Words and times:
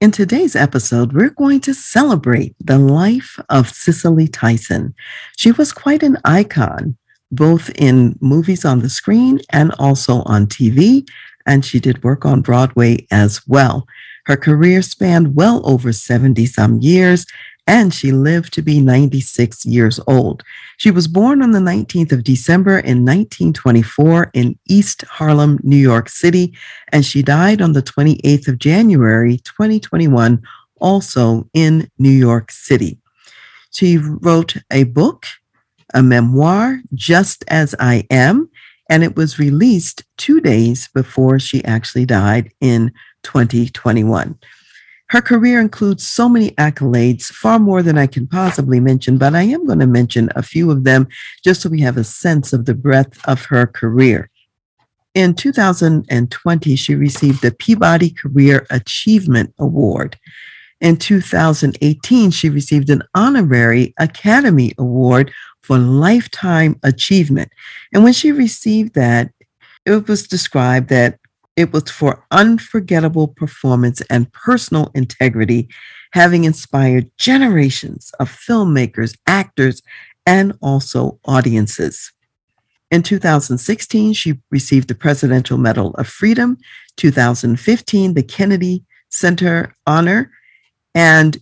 In 0.00 0.12
today's 0.12 0.56
episode, 0.56 1.12
we're 1.12 1.28
going 1.28 1.60
to 1.60 1.74
celebrate 1.74 2.54
the 2.58 2.78
life 2.78 3.38
of 3.50 3.68
Cicely 3.68 4.28
Tyson. 4.28 4.94
She 5.36 5.52
was 5.52 5.72
quite 5.72 6.02
an 6.02 6.16
icon, 6.24 6.96
both 7.30 7.68
in 7.74 8.18
movies 8.22 8.64
on 8.64 8.78
the 8.78 8.88
screen 8.88 9.40
and 9.50 9.74
also 9.78 10.22
on 10.22 10.46
TV, 10.46 11.06
and 11.44 11.66
she 11.66 11.80
did 11.80 12.02
work 12.02 12.24
on 12.24 12.40
Broadway 12.40 13.06
as 13.10 13.46
well. 13.46 13.86
Her 14.24 14.38
career 14.38 14.80
spanned 14.80 15.36
well 15.36 15.60
over 15.68 15.92
70 15.92 16.46
some 16.46 16.78
years, 16.78 17.26
and 17.70 17.94
she 17.94 18.10
lived 18.10 18.52
to 18.52 18.62
be 18.62 18.80
96 18.80 19.64
years 19.64 20.00
old. 20.08 20.42
She 20.76 20.90
was 20.90 21.06
born 21.06 21.40
on 21.40 21.52
the 21.52 21.60
19th 21.60 22.10
of 22.10 22.24
December 22.24 22.80
in 22.80 23.04
1924 23.04 24.32
in 24.34 24.58
East 24.68 25.02
Harlem, 25.02 25.60
New 25.62 25.76
York 25.76 26.08
City, 26.08 26.52
and 26.88 27.06
she 27.06 27.22
died 27.22 27.62
on 27.62 27.72
the 27.72 27.82
28th 27.82 28.48
of 28.48 28.58
January 28.58 29.36
2021, 29.44 30.42
also 30.80 31.48
in 31.54 31.88
New 31.96 32.10
York 32.10 32.50
City. 32.50 32.98
She 33.70 33.98
wrote 33.98 34.56
a 34.72 34.82
book, 34.82 35.26
a 35.94 36.02
memoir, 36.02 36.80
Just 36.92 37.44
as 37.46 37.76
I 37.78 38.04
Am, 38.10 38.50
and 38.88 39.04
it 39.04 39.14
was 39.14 39.38
released 39.38 40.02
two 40.16 40.40
days 40.40 40.88
before 40.92 41.38
she 41.38 41.64
actually 41.64 42.04
died 42.04 42.50
in 42.60 42.92
2021. 43.22 44.36
Her 45.10 45.20
career 45.20 45.60
includes 45.60 46.06
so 46.06 46.28
many 46.28 46.52
accolades, 46.52 47.24
far 47.24 47.58
more 47.58 47.82
than 47.82 47.98
I 47.98 48.06
can 48.06 48.28
possibly 48.28 48.78
mention, 48.78 49.18
but 49.18 49.34
I 49.34 49.42
am 49.42 49.66
going 49.66 49.80
to 49.80 49.86
mention 49.88 50.30
a 50.36 50.42
few 50.42 50.70
of 50.70 50.84
them 50.84 51.08
just 51.42 51.62
so 51.62 51.68
we 51.68 51.80
have 51.80 51.96
a 51.96 52.04
sense 52.04 52.52
of 52.52 52.64
the 52.64 52.74
breadth 52.74 53.20
of 53.26 53.44
her 53.46 53.66
career. 53.66 54.30
In 55.14 55.34
2020, 55.34 56.76
she 56.76 56.94
received 56.94 57.42
the 57.42 57.50
Peabody 57.50 58.10
Career 58.10 58.64
Achievement 58.70 59.52
Award. 59.58 60.16
In 60.80 60.96
2018, 60.96 62.30
she 62.30 62.48
received 62.48 62.88
an 62.88 63.02
honorary 63.12 63.92
Academy 63.98 64.74
Award 64.78 65.32
for 65.60 65.76
Lifetime 65.76 66.78
Achievement. 66.84 67.50
And 67.92 68.04
when 68.04 68.12
she 68.12 68.30
received 68.30 68.94
that, 68.94 69.32
it 69.84 70.06
was 70.06 70.28
described 70.28 70.88
that 70.90 71.18
it 71.56 71.72
was 71.72 71.90
for 71.90 72.24
unforgettable 72.30 73.28
performance 73.28 74.00
and 74.02 74.32
personal 74.32 74.90
integrity, 74.94 75.68
having 76.12 76.44
inspired 76.44 77.10
generations 77.18 78.12
of 78.20 78.30
filmmakers, 78.30 79.16
actors, 79.26 79.82
and 80.26 80.52
also 80.60 81.18
audiences. 81.24 82.12
In 82.90 83.02
2016, 83.02 84.12
she 84.14 84.38
received 84.50 84.88
the 84.88 84.94
Presidential 84.94 85.58
Medal 85.58 85.94
of 85.94 86.08
Freedom, 86.08 86.58
2015, 86.96 88.14
the 88.14 88.22
Kennedy 88.22 88.84
Center 89.10 89.74
Honor, 89.86 90.30
and 90.94 91.38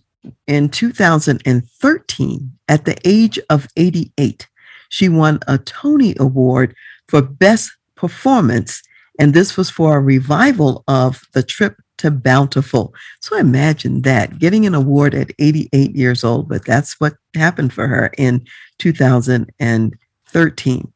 in 0.47 0.69
2013, 0.69 2.51
at 2.67 2.85
the 2.85 2.97
age 3.03 3.39
of 3.49 3.67
88, 3.77 4.47
she 4.89 5.09
won 5.09 5.39
a 5.47 5.57
Tony 5.57 6.15
Award 6.19 6.75
for 7.07 7.21
Best 7.21 7.71
Performance 7.95 8.83
and 9.19 9.33
this 9.33 9.57
was 9.57 9.69
for 9.69 9.97
a 9.97 10.01
revival 10.01 10.83
of 10.87 11.21
the 11.33 11.43
trip 11.43 11.75
to 11.97 12.09
Bountiful. 12.09 12.93
So 13.19 13.37
imagine 13.37 14.03
that 14.03 14.39
getting 14.39 14.65
an 14.65 14.73
award 14.73 15.13
at 15.13 15.31
88 15.37 15.93
years 15.93 16.23
old, 16.23 16.47
but 16.47 16.65
that's 16.65 16.97
what 17.01 17.15
happened 17.35 17.73
for 17.73 17.87
her 17.87 18.11
in 18.17 18.45
2013. 18.79 20.93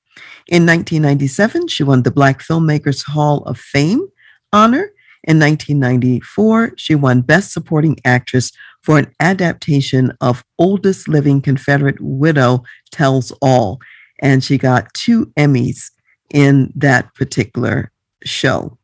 In 0.48 0.66
1997, 0.66 1.68
she 1.68 1.84
won 1.84 2.04
the 2.04 2.12
Black 2.12 2.42
Filmmakers 2.42 3.06
Hall 3.06 3.44
of 3.44 3.60
Fame 3.60 4.08
honor. 4.54 4.92
In 5.26 5.40
1994, 5.40 6.74
she 6.78 6.96
won 6.96 7.22
Best 7.22 7.52
Supporting 7.52 7.98
Actress 8.06 8.52
for 8.82 9.00
an 9.00 9.14
adaptation 9.20 10.14
of 10.22 10.46
Oldest 10.60 11.10
Living 11.10 11.42
Confederate 11.42 12.00
Widow 12.00 12.64
Tells 12.92 13.32
All. 13.42 13.80
And 14.22 14.44
she 14.44 14.58
got 14.58 14.94
two 14.94 15.26
Emmys 15.38 15.92
in 16.34 16.72
that 16.76 17.14
particular 17.16 17.93
show. 18.26 18.78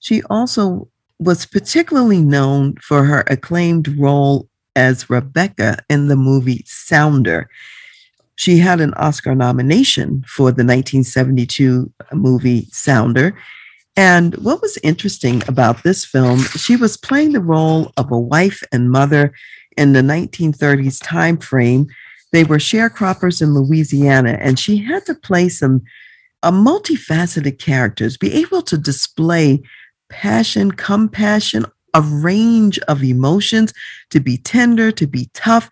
She 0.00 0.22
also 0.24 0.88
was 1.18 1.46
particularly 1.46 2.20
known 2.20 2.74
for 2.76 3.04
her 3.04 3.24
acclaimed 3.28 3.88
role 3.98 4.48
as 4.76 5.08
Rebecca 5.08 5.78
in 5.88 6.08
the 6.08 6.16
movie 6.16 6.64
Sounder. 6.66 7.48
She 8.36 8.58
had 8.58 8.80
an 8.80 8.94
Oscar 8.94 9.34
nomination 9.34 10.24
for 10.26 10.50
the 10.50 10.64
1972 10.64 11.90
movie 12.12 12.66
Sounder. 12.72 13.38
And 13.96 14.34
what 14.36 14.60
was 14.60 14.76
interesting 14.82 15.42
about 15.46 15.84
this 15.84 16.04
film, 16.04 16.40
she 16.40 16.74
was 16.74 16.96
playing 16.96 17.32
the 17.32 17.40
role 17.40 17.92
of 17.96 18.10
a 18.10 18.18
wife 18.18 18.62
and 18.72 18.90
mother 18.90 19.32
in 19.76 19.92
the 19.92 20.02
1930s 20.02 21.00
time 21.02 21.36
frame. 21.36 21.86
They 22.32 22.42
were 22.42 22.58
sharecroppers 22.58 23.40
in 23.40 23.54
Louisiana, 23.54 24.36
and 24.40 24.58
she 24.58 24.78
had 24.78 25.06
to 25.06 25.14
play 25.14 25.48
some 25.48 25.82
a 26.44 26.52
multifaceted 26.52 27.58
characters, 27.58 28.16
be 28.16 28.32
able 28.34 28.62
to 28.62 28.78
display 28.78 29.62
passion, 30.10 30.70
compassion, 30.70 31.64
a 31.94 32.02
range 32.02 32.78
of 32.80 33.02
emotions, 33.02 33.72
to 34.10 34.20
be 34.20 34.36
tender, 34.36 34.92
to 34.92 35.06
be 35.06 35.30
tough. 35.32 35.70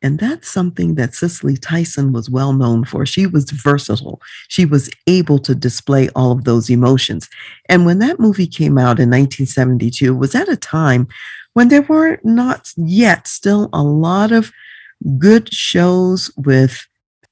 And 0.00 0.18
that's 0.18 0.48
something 0.48 0.94
that 0.96 1.14
Cicely 1.14 1.56
Tyson 1.56 2.12
was 2.12 2.30
well 2.30 2.52
known 2.52 2.84
for. 2.84 3.06
She 3.06 3.26
was 3.26 3.50
versatile. 3.50 4.20
She 4.48 4.64
was 4.64 4.90
able 5.06 5.38
to 5.40 5.54
display 5.54 6.08
all 6.10 6.32
of 6.32 6.44
those 6.44 6.70
emotions. 6.70 7.28
And 7.68 7.84
when 7.84 7.98
that 8.00 8.18
movie 8.18 8.46
came 8.46 8.78
out 8.78 9.00
in 9.00 9.10
1972, 9.10 10.14
was 10.14 10.34
at 10.34 10.48
a 10.48 10.56
time 10.56 11.06
when 11.52 11.68
there 11.68 11.82
were 11.82 12.18
not 12.24 12.72
yet 12.76 13.26
still 13.26 13.68
a 13.72 13.82
lot 13.82 14.32
of 14.32 14.52
good 15.18 15.52
shows 15.52 16.30
with 16.36 16.86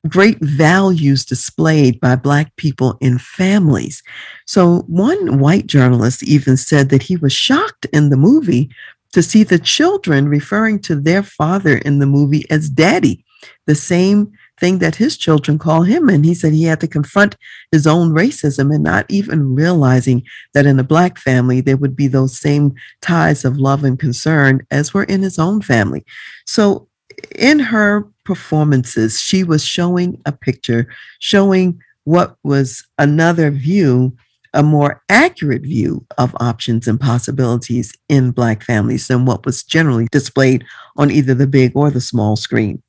great 0.08 0.38
values 0.40 1.24
displayed 1.24 2.00
by 2.00 2.16
Black 2.16 2.54
people 2.56 2.98
in 3.00 3.18
families. 3.18 4.02
So, 4.46 4.80
one 4.88 5.38
white 5.38 5.66
journalist 5.66 6.22
even 6.22 6.56
said 6.56 6.88
that 6.88 7.02
he 7.02 7.16
was 7.16 7.32
shocked 7.32 7.86
in 7.92 8.10
the 8.10 8.16
movie 8.16 8.70
to 9.12 9.22
see 9.22 9.44
the 9.44 9.58
children 9.58 10.28
referring 10.28 10.80
to 10.80 10.96
their 10.96 11.22
father 11.22 11.76
in 11.78 11.98
the 11.98 12.06
movie 12.06 12.50
as 12.50 12.68
daddy, 12.68 13.24
the 13.66 13.74
same 13.74 14.32
thing 14.58 14.78
that 14.78 14.96
his 14.96 15.16
children 15.16 15.58
call 15.58 15.82
him. 15.82 16.08
And 16.08 16.24
he 16.24 16.34
said 16.34 16.52
he 16.52 16.64
had 16.64 16.80
to 16.80 16.88
confront 16.88 17.36
his 17.70 17.86
own 17.86 18.10
racism 18.10 18.74
and 18.74 18.82
not 18.82 19.06
even 19.08 19.54
realizing 19.54 20.22
that 20.54 20.66
in 20.66 20.78
a 20.78 20.84
Black 20.84 21.18
family, 21.18 21.60
there 21.60 21.76
would 21.76 21.96
be 21.96 22.06
those 22.06 22.38
same 22.38 22.74
ties 23.00 23.44
of 23.44 23.58
love 23.58 23.84
and 23.84 23.98
concern 23.98 24.64
as 24.70 24.94
were 24.94 25.04
in 25.04 25.22
his 25.22 25.38
own 25.38 25.62
family. 25.62 26.04
So, 26.46 26.88
in 27.36 27.58
her 27.58 28.08
performances, 28.24 29.20
she 29.20 29.44
was 29.44 29.64
showing 29.64 30.20
a 30.26 30.32
picture, 30.32 30.86
showing 31.18 31.80
what 32.04 32.36
was 32.42 32.84
another 32.98 33.50
view, 33.50 34.16
a 34.54 34.62
more 34.62 35.02
accurate 35.08 35.62
view 35.62 36.04
of 36.18 36.36
options 36.40 36.86
and 36.86 37.00
possibilities 37.00 37.94
in 38.08 38.32
Black 38.32 38.62
families 38.62 39.08
than 39.08 39.24
what 39.24 39.46
was 39.46 39.62
generally 39.62 40.08
displayed 40.10 40.64
on 40.96 41.10
either 41.10 41.34
the 41.34 41.46
big 41.46 41.72
or 41.74 41.90
the 41.90 42.00
small 42.00 42.36
screen. 42.36 42.82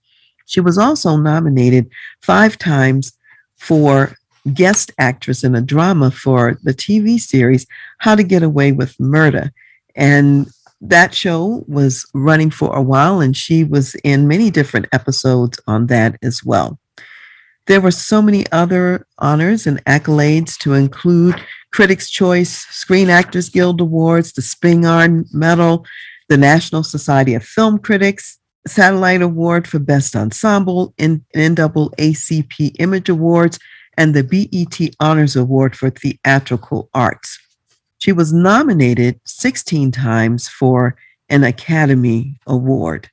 She 0.46 0.60
was 0.60 0.78
also 0.78 1.16
nominated 1.16 1.90
five 2.22 2.58
times 2.58 3.14
for 3.58 4.14
guest 4.54 4.92
actress 4.98 5.44
in 5.44 5.56
a 5.56 5.62
drama 5.62 6.12
for 6.12 6.60
the 6.64 6.74
TV 6.74 7.18
series 7.20 7.66
How 8.00 8.16
to 8.16 8.24
Get 8.24 8.44
Away 8.44 8.74
with 8.74 9.00
Murder. 9.00 9.54
And 9.96 10.48
that 10.88 11.16
show 11.16 11.64
was 11.68 12.06
running 12.14 12.52
for 12.52 12.76
a 12.76 12.82
while, 12.82 13.22
and 13.22 13.36
she 13.36 13.64
was 13.64 13.96
in 14.04 14.28
many 14.28 14.52
different 14.52 14.88
episodes 14.92 15.60
on 15.66 15.88
that 15.88 16.18
as 16.22 16.44
well. 16.44 16.80
There 17.68 17.80
were 17.80 17.92
so 17.92 18.22
many 18.22 18.46
other 18.52 19.08
honors 19.20 19.66
and 19.66 19.84
accolades 19.86 20.58
to 20.60 20.74
include 20.74 21.42
Critics' 21.72 22.10
Choice, 22.10 22.66
Screen 22.70 23.10
Actors 23.10 23.50
Guild 23.50 23.80
Awards, 23.80 24.34
the 24.34 24.42
Spingarn 24.42 25.34
Medal, 25.34 25.86
the 26.28 26.38
National 26.38 26.84
Society 26.84 27.34
of 27.34 27.44
Film 27.44 27.80
Critics, 27.80 28.38
Satellite 28.68 29.22
Award 29.22 29.68
for 29.68 29.80
Best 29.80 30.16
Ensemble, 30.16 30.94
NAACP 30.98 32.76
Image 32.80 33.10
Awards, 33.10 33.60
and 33.98 34.14
the 34.14 34.24
BET 34.24 34.96
Honors 35.00 35.36
Award 35.36 35.78
for 35.78 35.90
Theatrical 35.90 36.90
Arts. 36.94 37.40
She 38.04 38.12
was 38.12 38.34
nominated 38.34 39.22
16 39.24 39.94
times 39.94 40.50
for 40.50 40.98
an 41.30 41.46
Academy 41.46 42.38
Award. 42.46 43.10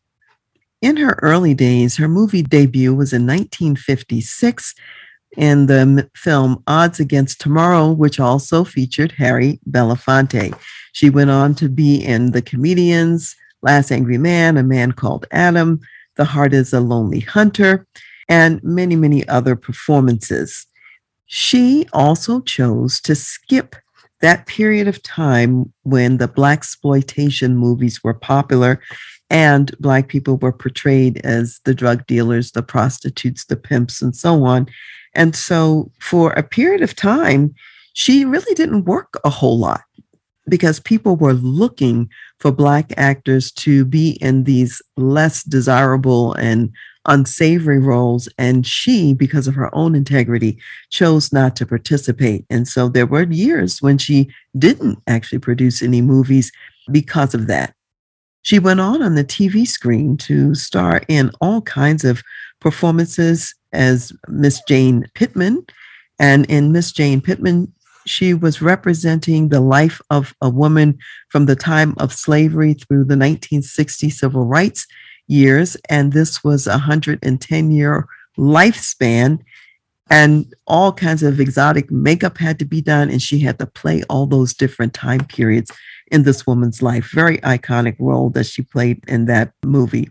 In 0.83 0.97
her 0.97 1.17
early 1.23 1.55
days, 1.55 1.97
her 1.97 2.09
movie 2.09 2.43
debut 2.43 2.93
was 2.93 3.13
in 3.13 3.25
1956 3.25 4.75
in 5.37 5.67
the 5.67 6.11
film 6.17 6.65
Odds 6.67 6.99
Against 6.99 7.41
Tomorrow, 7.41 7.93
which 7.93 8.19
also 8.19 8.65
featured 8.65 9.13
Harry 9.13 9.61
Belafonte. 9.71 10.59
She 10.91 11.09
went 11.09 11.31
on 11.31 11.55
to 11.55 11.69
be 11.69 12.05
in 12.05 12.33
The 12.33 12.43
Comedians, 12.43 13.37
Last 13.63 13.93
Angry 13.93 14.19
Man, 14.19 14.57
A 14.57 14.65
Man 14.65 14.91
Called 14.91 15.25
Adam, 15.31 15.79
The 16.17 16.25
Heart 16.25 16.53
is 16.53 16.73
a 16.73 16.81
Lonely 16.81 17.21
Hunter, 17.21 17.87
and 18.29 18.61
many, 18.65 18.97
many 18.97 19.29
other 19.29 19.55
performances. 19.55 20.67
She 21.27 21.87
also 21.93 22.41
chose 22.41 23.01
to 23.03 23.15
skip 23.15 23.77
that 24.21 24.47
period 24.47 24.87
of 24.89 25.03
time 25.03 25.73
when 25.83 26.19
the 26.19 26.29
black 26.29 26.59
exploitation 26.59 27.57
movies 27.57 28.03
were 28.05 28.15
popular 28.15 28.81
and 29.31 29.77
black 29.79 30.09
people 30.09 30.37
were 30.39 30.53
portrayed 30.53 31.19
as 31.25 31.61
the 31.65 31.75
drug 31.75 32.07
dealers, 32.07 32.53
the 32.53 32.63
prostitutes, 32.63 33.45
the 33.45 33.57
pimps, 33.57 34.03
and 34.03 34.15
so 34.15 34.45
on. 34.45 34.67
And 35.15 35.35
so 35.35 35.91
for 36.01 36.33
a 36.33 36.43
period 36.43 36.83
of 36.83 36.97
time, 36.97 37.55
she 37.93 38.25
really 38.25 38.55
didn't 38.55 38.85
work 38.85 39.19
a 39.25 39.31
whole 39.31 39.59
lot 39.59 39.83
because 40.49 40.81
people 40.81 41.17
were 41.17 41.33
looking 41.33 42.09
for 42.39 42.51
black 42.51 42.93
actors 42.97 43.53
to 43.53 43.85
be 43.85 44.19
in 44.21 44.45
these 44.45 44.83
less 44.97 45.45
desirable 45.45 46.35
and 46.35 46.71
unsavory 47.07 47.79
roles. 47.79 48.29
And 48.39 48.67
she, 48.67 49.15
because 49.15 49.47
of 49.47 49.55
her 49.55 49.75
own 49.75 49.95
integrity, 49.95 50.59
chose 50.91 51.33
not 51.33 51.57
to 51.57 51.67
participate. 51.67 52.45
And 52.51 52.67
so 52.69 52.89
there 52.89 53.07
were 53.07 53.25
years 53.25 53.81
when 53.81 53.99
she 53.99 54.31
didn't 54.59 54.99
actually 55.07 55.39
produce 55.39 55.83
any 55.83 56.03
movies 56.03 56.53
because 56.91 57.35
of 57.35 57.47
that. 57.47 57.75
She 58.43 58.59
went 58.59 58.81
on 58.81 59.03
on 59.03 59.15
the 59.15 59.25
TV 59.25 59.67
screen 59.67 60.17
to 60.19 60.55
star 60.55 61.03
in 61.09 61.31
all 61.41 61.61
kinds 61.63 62.05
of 62.05 62.23
performances 62.61 63.55
as 63.73 64.13
Miss 64.29 64.63
Jane 64.67 65.07
Pittman. 65.15 65.65
And 66.19 66.47
in 66.47 66.73
Miss 66.73 66.93
Jane 66.93 67.21
Pittman, 67.21 67.73
she 68.07 68.35
was 68.35 68.63
representing 68.63 69.49
the 69.49 69.61
life 69.61 70.01
of 70.11 70.35
a 70.41 70.49
woman 70.49 70.99
from 71.29 71.47
the 71.47 71.57
time 71.57 71.95
of 71.99 72.13
slavery 72.13 72.75
through 72.75 73.05
the 73.05 73.17
1960 73.17 74.11
civil 74.11 74.47
rights 74.47 74.87
years. 75.31 75.77
And 75.89 76.13
this 76.13 76.43
was 76.43 76.67
a 76.67 76.73
110 76.73 77.71
year 77.71 78.07
lifespan. 78.39 79.39
And 80.13 80.53
all 80.67 80.93
kinds 80.93 81.23
of 81.23 81.39
exotic 81.39 81.91
makeup 81.91 82.37
had 82.37 82.59
to 82.59 82.65
be 82.65 82.81
done. 82.81 83.11
And 83.11 83.23
she 83.23 83.39
had 83.39 83.59
to 83.61 83.67
play 83.67 84.03
all 84.09 84.27
those 84.27 84.53
different 84.53 84.93
time 84.93 85.25
periods 85.27 85.71
in 86.11 86.25
this 86.25 86.47
woman's 86.47 86.83
life. 86.83 87.11
Very 87.13 87.39
iconic 87.39 87.97
role 88.01 88.31
that 88.31 88.47
she 88.47 88.63
played 88.63 89.03
in 89.07 89.27
that 89.27 89.53
movie. 89.65 90.11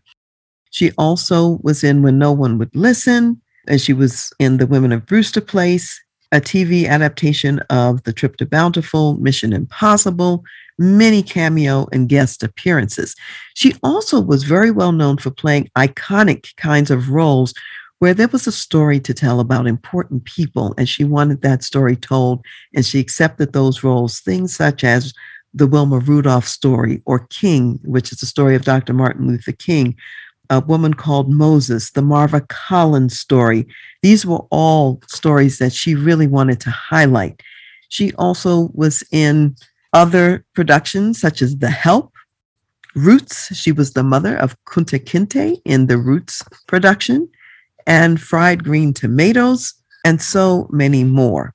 She 0.71 0.92
also 0.98 1.60
was 1.63 1.83
in 1.83 2.01
When 2.01 2.18
No 2.18 2.31
One 2.31 2.57
Would 2.57 2.75
Listen, 2.75 3.42
and 3.68 3.81
she 3.81 3.94
was 3.94 4.31
in 4.39 4.57
The 4.57 4.68
Women 4.68 4.92
of 4.92 5.06
Brewster 5.06 5.42
Place, 5.42 6.00
a 6.31 6.39
TV 6.39 6.88
adaptation 6.88 7.60
of 7.69 8.04
The 8.04 8.13
Trip 8.13 8.38
to 8.38 8.45
Bountiful, 8.45 9.15
Mission 9.15 9.51
Impossible, 9.51 10.44
many 10.79 11.21
cameo 11.21 11.87
and 11.91 12.09
guest 12.09 12.41
appearances. 12.41 13.15
She 13.53 13.75
also 13.83 14.19
was 14.19 14.43
very 14.43 14.71
well 14.71 14.93
known 14.93 15.17
for 15.17 15.29
playing 15.29 15.69
iconic 15.77 16.55
kinds 16.55 16.89
of 16.89 17.09
roles 17.09 17.53
where 17.99 18.13
there 18.13 18.29
was 18.29 18.47
a 18.47 18.51
story 18.51 18.99
to 19.01 19.13
tell 19.13 19.41
about 19.41 19.67
important 19.67 20.23
people, 20.23 20.73
and 20.77 20.87
she 20.87 21.03
wanted 21.03 21.41
that 21.41 21.63
story 21.63 21.97
told, 21.97 22.43
and 22.73 22.85
she 22.85 22.97
accepted 22.97 23.51
those 23.51 23.83
roles, 23.83 24.21
things 24.21 24.55
such 24.55 24.85
as 24.85 25.13
the 25.53 25.67
Wilma 25.67 25.99
Rudolph 25.99 26.47
story, 26.47 27.01
or 27.05 27.27
King, 27.29 27.77
which 27.83 28.13
is 28.13 28.19
the 28.19 28.25
story 28.25 28.55
of 28.55 28.63
Dr. 28.63 28.93
Martin 28.93 29.27
Luther 29.27 29.51
King, 29.51 29.97
a 30.49 30.61
woman 30.61 30.93
called 30.93 31.29
Moses, 31.29 31.91
the 31.91 32.01
Marva 32.01 32.41
Collins 32.47 33.19
story. 33.19 33.67
These 34.01 34.25
were 34.25 34.45
all 34.49 35.01
stories 35.07 35.57
that 35.57 35.73
she 35.73 35.93
really 35.93 36.27
wanted 36.27 36.61
to 36.61 36.69
highlight. 36.69 37.41
She 37.89 38.13
also 38.13 38.69
was 38.73 39.03
in 39.11 39.55
other 39.94 40.45
productions 40.53 41.19
such 41.19 41.41
as 41.41 41.57
The 41.57 41.69
Help, 41.69 42.13
Roots. 42.95 43.56
She 43.56 43.71
was 43.71 43.94
the 43.94 44.03
mother 44.03 44.36
of 44.36 44.56
Kunta 44.65 45.00
Kinte 45.00 45.62
in 45.65 45.88
the 45.88 45.97
Roots 45.97 46.44
production, 46.68 47.30
and 47.86 48.21
Fried 48.21 48.63
Green 48.63 48.94
Tomatoes, 48.94 49.74
and 50.06 50.21
so 50.21 50.68
many 50.71 51.03
more. 51.03 51.53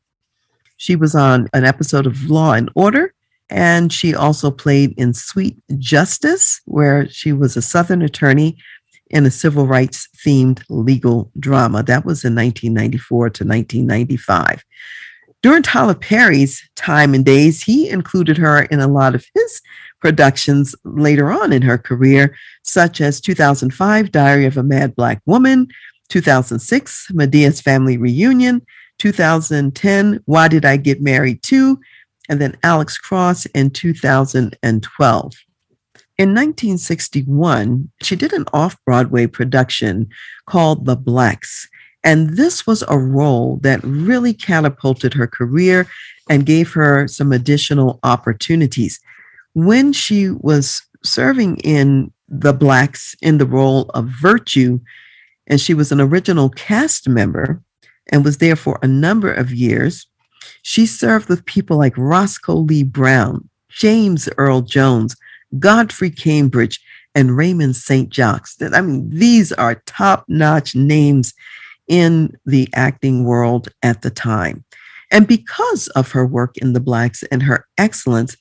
She 0.77 0.97
was 0.97 1.15
on 1.15 1.49
an 1.53 1.65
episode 1.65 2.07
of 2.07 2.29
Law 2.29 2.53
and 2.53 2.71
Order, 2.75 3.15
and 3.51 3.93
she 3.93 4.15
also 4.15 4.51
played 4.51 4.95
in 4.97 5.15
Sweet 5.15 5.57
Justice, 5.79 6.61
where 6.65 7.09
she 7.09 7.33
was 7.33 7.57
a 7.57 7.63
Southern 7.63 8.03
attorney 8.03 8.57
in 9.11 9.27
a 9.27 9.31
civil 9.31 9.67
rights 9.67 10.09
themed 10.25 10.63
legal 10.69 11.31
drama. 11.39 11.83
That 11.83 12.05
was 12.05 12.25
in 12.25 12.35
1994 12.35 13.31
to 13.31 13.45
1995. 13.45 14.65
During 15.45 15.63
Tyler 15.63 15.95
Perry's 15.95 16.67
time 16.75 17.13
and 17.13 17.23
days, 17.23 17.63
he 17.63 17.91
included 17.91 18.39
her 18.39 18.63
in 18.63 18.81
a 18.81 18.89
lot 18.89 19.15
of 19.15 19.27
his 19.35 19.61
productions 20.01 20.75
later 20.85 21.31
on 21.31 21.53
in 21.53 21.61
her 21.61 21.77
career, 21.77 22.35
such 22.63 23.03
as 23.03 23.21
2005 23.21 24.11
Diary 24.11 24.47
of 24.47 24.57
a 24.57 24.63
Mad 24.63 24.97
Black 24.97 25.21
Woman, 25.27 25.69
2006 26.09 27.09
Madea's 27.13 27.61
Family 27.61 27.99
Reunion, 27.99 28.65
2010 28.99 30.21
Why 30.25 30.49
Did 30.49 30.65
I 30.65 30.79
Get 30.79 31.03
Married 31.03 31.43
To, 31.43 31.79
and 32.31 32.41
then 32.41 32.57
Alex 32.63 32.97
Cross 32.97 33.45
in 33.45 33.69
2012. 33.69 35.35
In 36.17 36.29
1961, 36.31 37.91
she 38.01 38.17
did 38.17 38.33
an 38.33 38.47
off 38.55 38.83
Broadway 38.87 39.27
production 39.27 40.09
called 40.47 40.87
The 40.87 40.97
Blacks. 40.97 41.69
And 42.05 42.37
this 42.37 42.67
was 42.67 42.85
a 42.87 42.99
role 42.99 43.59
that 43.63 43.83
really 43.83 44.35
catapulted 44.35 45.15
her 45.15 45.27
career 45.27 45.89
and 46.29 46.47
gave 46.47 46.73
her 46.73 47.09
some 47.09 47.33
additional 47.33 47.99
opportunities. 48.03 49.01
When 49.55 49.93
she 49.93 50.31
was 50.31 50.83
serving 51.03 51.59
in 51.59 52.13
The 52.29 52.53
Blacks 52.53 53.17
in 53.23 53.39
the 53.39 53.47
role 53.47 53.91
of 53.95 54.07
Virtue, 54.07 54.81
and 55.47 55.61
she 55.61 55.75
was 55.75 55.93
an 55.93 56.01
original 56.01 56.51
cast 56.51 57.09
member 57.09 57.63
and 58.13 58.25
was 58.25 58.39
there 58.39 58.57
for 58.57 58.79
a 58.83 58.89
number 58.89 59.33
of 59.33 59.53
years, 59.53 60.07
she 60.63 60.87
served 60.87 61.29
with 61.29 61.45
people 61.47 61.79
like 61.79 61.97
Roscoe 61.97 62.57
Lee 62.57 62.83
Browne, 62.83 63.49
James 63.71 64.29
Earl 64.37 64.63
Jones, 64.63 65.17
Godfrey 65.59 66.11
Cambridge, 66.11 66.81
and 67.15 67.37
Raymond 67.37 67.77
St. 67.77 68.11
Jacques. 68.13 68.49
I 68.61 68.81
mean, 68.81 69.09
these 69.09 69.53
are 69.53 69.83
top 69.87 70.25
notch 70.29 70.75
names 70.75 71.33
in 71.89 72.37
the 72.47 72.69
acting 72.75 73.25
world 73.25 73.69
at 73.83 74.03
the 74.03 74.11
time. 74.11 74.65
And 75.11 75.27
because 75.27 75.89
of 75.89 76.11
her 76.13 76.27
work 76.27 76.57
in 76.59 76.73
the 76.73 76.81
Blacks 76.81 77.23
and 77.25 77.43
her 77.43 77.67
excellence, 77.79 78.37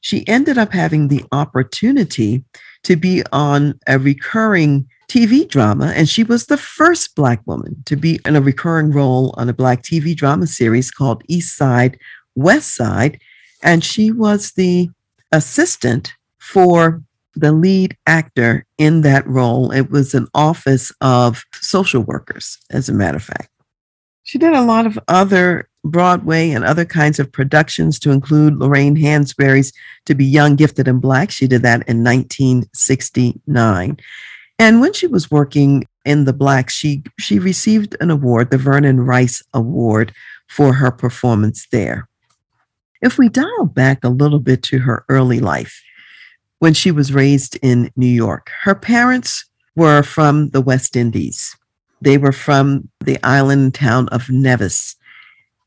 she 0.00 0.26
ended 0.28 0.58
up 0.58 0.72
having 0.72 1.08
the 1.08 1.24
opportunity 1.32 2.44
to 2.84 2.96
be 2.96 3.22
on 3.32 3.78
a 3.86 3.98
recurring 3.98 4.88
TV 5.08 5.48
drama. 5.48 5.92
And 5.96 6.08
she 6.08 6.22
was 6.22 6.46
the 6.46 6.56
first 6.56 7.14
Black 7.14 7.40
woman 7.46 7.82
to 7.86 7.96
be 7.96 8.20
in 8.26 8.36
a 8.36 8.40
recurring 8.40 8.92
role 8.92 9.34
on 9.36 9.48
a 9.48 9.54
Black 9.54 9.82
TV 9.82 10.14
drama 10.14 10.46
series 10.46 10.90
called 10.90 11.22
East 11.28 11.56
Side, 11.56 11.98
West 12.34 12.74
Side. 12.74 13.20
And 13.62 13.82
she 13.82 14.12
was 14.12 14.52
the 14.52 14.90
assistant 15.32 16.12
for 16.38 17.02
the 17.40 17.52
lead 17.52 17.96
actor 18.06 18.66
in 18.78 19.02
that 19.02 19.26
role. 19.26 19.70
It 19.70 19.90
was 19.90 20.14
an 20.14 20.26
office 20.34 20.92
of 21.00 21.44
social 21.54 22.02
workers, 22.02 22.58
as 22.70 22.88
a 22.88 22.94
matter 22.94 23.16
of 23.16 23.24
fact. 23.24 23.50
She 24.24 24.38
did 24.38 24.52
a 24.52 24.62
lot 24.62 24.86
of 24.86 24.98
other 25.08 25.68
Broadway 25.84 26.50
and 26.50 26.64
other 26.64 26.84
kinds 26.84 27.18
of 27.18 27.32
productions 27.32 27.98
to 28.00 28.10
include 28.10 28.58
Lorraine 28.58 28.96
Hansberry's 28.96 29.72
To 30.06 30.14
Be 30.14 30.24
Young, 30.24 30.56
Gifted, 30.56 30.88
and 30.88 31.00
Black. 31.00 31.30
She 31.30 31.46
did 31.46 31.62
that 31.62 31.88
in 31.88 32.04
1969. 32.04 33.96
And 34.58 34.80
when 34.80 34.92
she 34.92 35.06
was 35.06 35.30
working 35.30 35.86
in 36.04 36.24
the 36.24 36.32
Black, 36.32 36.68
she, 36.68 37.02
she 37.18 37.38
received 37.38 37.96
an 38.00 38.10
award, 38.10 38.50
the 38.50 38.58
Vernon 38.58 39.00
Rice 39.00 39.42
Award, 39.54 40.12
for 40.48 40.74
her 40.74 40.90
performance 40.90 41.66
there. 41.70 42.08
If 43.00 43.16
we 43.18 43.28
dial 43.28 43.66
back 43.66 44.02
a 44.02 44.08
little 44.08 44.40
bit 44.40 44.62
to 44.64 44.80
her 44.80 45.04
early 45.08 45.38
life, 45.38 45.80
when 46.58 46.74
she 46.74 46.90
was 46.90 47.12
raised 47.12 47.56
in 47.62 47.90
New 47.96 48.06
York. 48.06 48.50
Her 48.62 48.74
parents 48.74 49.44
were 49.76 50.02
from 50.02 50.50
the 50.50 50.60
West 50.60 50.96
Indies. 50.96 51.56
They 52.00 52.18
were 52.18 52.32
from 52.32 52.88
the 53.00 53.18
island 53.22 53.74
town 53.74 54.08
of 54.08 54.28
Nevis. 54.30 54.96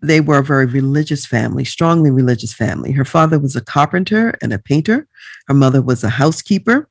They 0.01 0.19
were 0.19 0.39
a 0.39 0.43
very 0.43 0.65
religious 0.65 1.25
family, 1.25 1.63
strongly 1.63 2.09
religious 2.09 2.53
family. 2.53 2.91
Her 2.91 3.05
father 3.05 3.37
was 3.37 3.55
a 3.55 3.61
carpenter 3.61 4.35
and 4.41 4.51
a 4.51 4.59
painter. 4.59 5.07
Her 5.47 5.53
mother 5.53 5.81
was 5.81 6.03
a 6.03 6.09
housekeeper. 6.09 6.87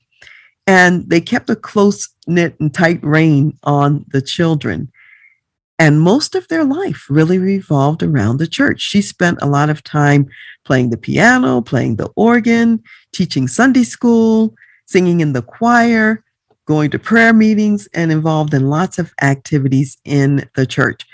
And 0.66 1.08
they 1.10 1.20
kept 1.20 1.50
a 1.50 1.56
close 1.56 2.08
knit 2.26 2.54
and 2.60 2.72
tight 2.72 3.02
rein 3.02 3.58
on 3.64 4.04
the 4.12 4.22
children. 4.22 4.90
And 5.80 6.02
most 6.02 6.34
of 6.34 6.46
their 6.48 6.62
life 6.62 7.06
really 7.08 7.38
revolved 7.38 8.02
around 8.02 8.36
the 8.36 8.46
church. 8.46 8.82
She 8.82 9.00
spent 9.00 9.38
a 9.40 9.46
lot 9.46 9.70
of 9.70 9.82
time 9.82 10.28
playing 10.66 10.90
the 10.90 10.98
piano, 10.98 11.62
playing 11.62 11.96
the 11.96 12.10
organ, 12.16 12.82
teaching 13.12 13.48
Sunday 13.48 13.84
school, 13.84 14.54
singing 14.84 15.20
in 15.20 15.32
the 15.32 15.40
choir, 15.40 16.22
going 16.66 16.90
to 16.90 16.98
prayer 16.98 17.32
meetings, 17.32 17.88
and 17.94 18.12
involved 18.12 18.52
in 18.52 18.68
lots 18.68 18.98
of 18.98 19.14
activities 19.22 19.96
in 20.04 20.46
the 20.54 20.66
church. 20.66 21.06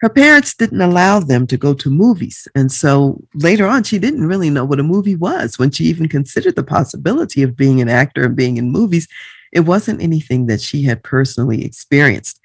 Her 0.00 0.08
parents 0.08 0.54
didn't 0.54 0.82
allow 0.82 1.18
them 1.18 1.44
to 1.48 1.56
go 1.56 1.74
to 1.74 1.90
movies. 1.90 2.46
And 2.54 2.70
so 2.70 3.20
later 3.34 3.66
on, 3.66 3.82
she 3.82 3.98
didn't 3.98 4.28
really 4.28 4.50
know 4.50 4.64
what 4.64 4.78
a 4.78 4.84
movie 4.84 5.16
was 5.16 5.58
when 5.58 5.72
she 5.72 5.82
even 5.86 6.08
considered 6.08 6.54
the 6.54 6.62
possibility 6.62 7.42
of 7.42 7.56
being 7.56 7.80
an 7.80 7.88
actor 7.88 8.26
and 8.26 8.36
being 8.36 8.56
in 8.56 8.70
movies. 8.70 9.08
It 9.50 9.60
wasn't 9.60 10.00
anything 10.00 10.46
that 10.46 10.60
she 10.60 10.82
had 10.82 11.02
personally 11.02 11.64
experienced 11.64 12.40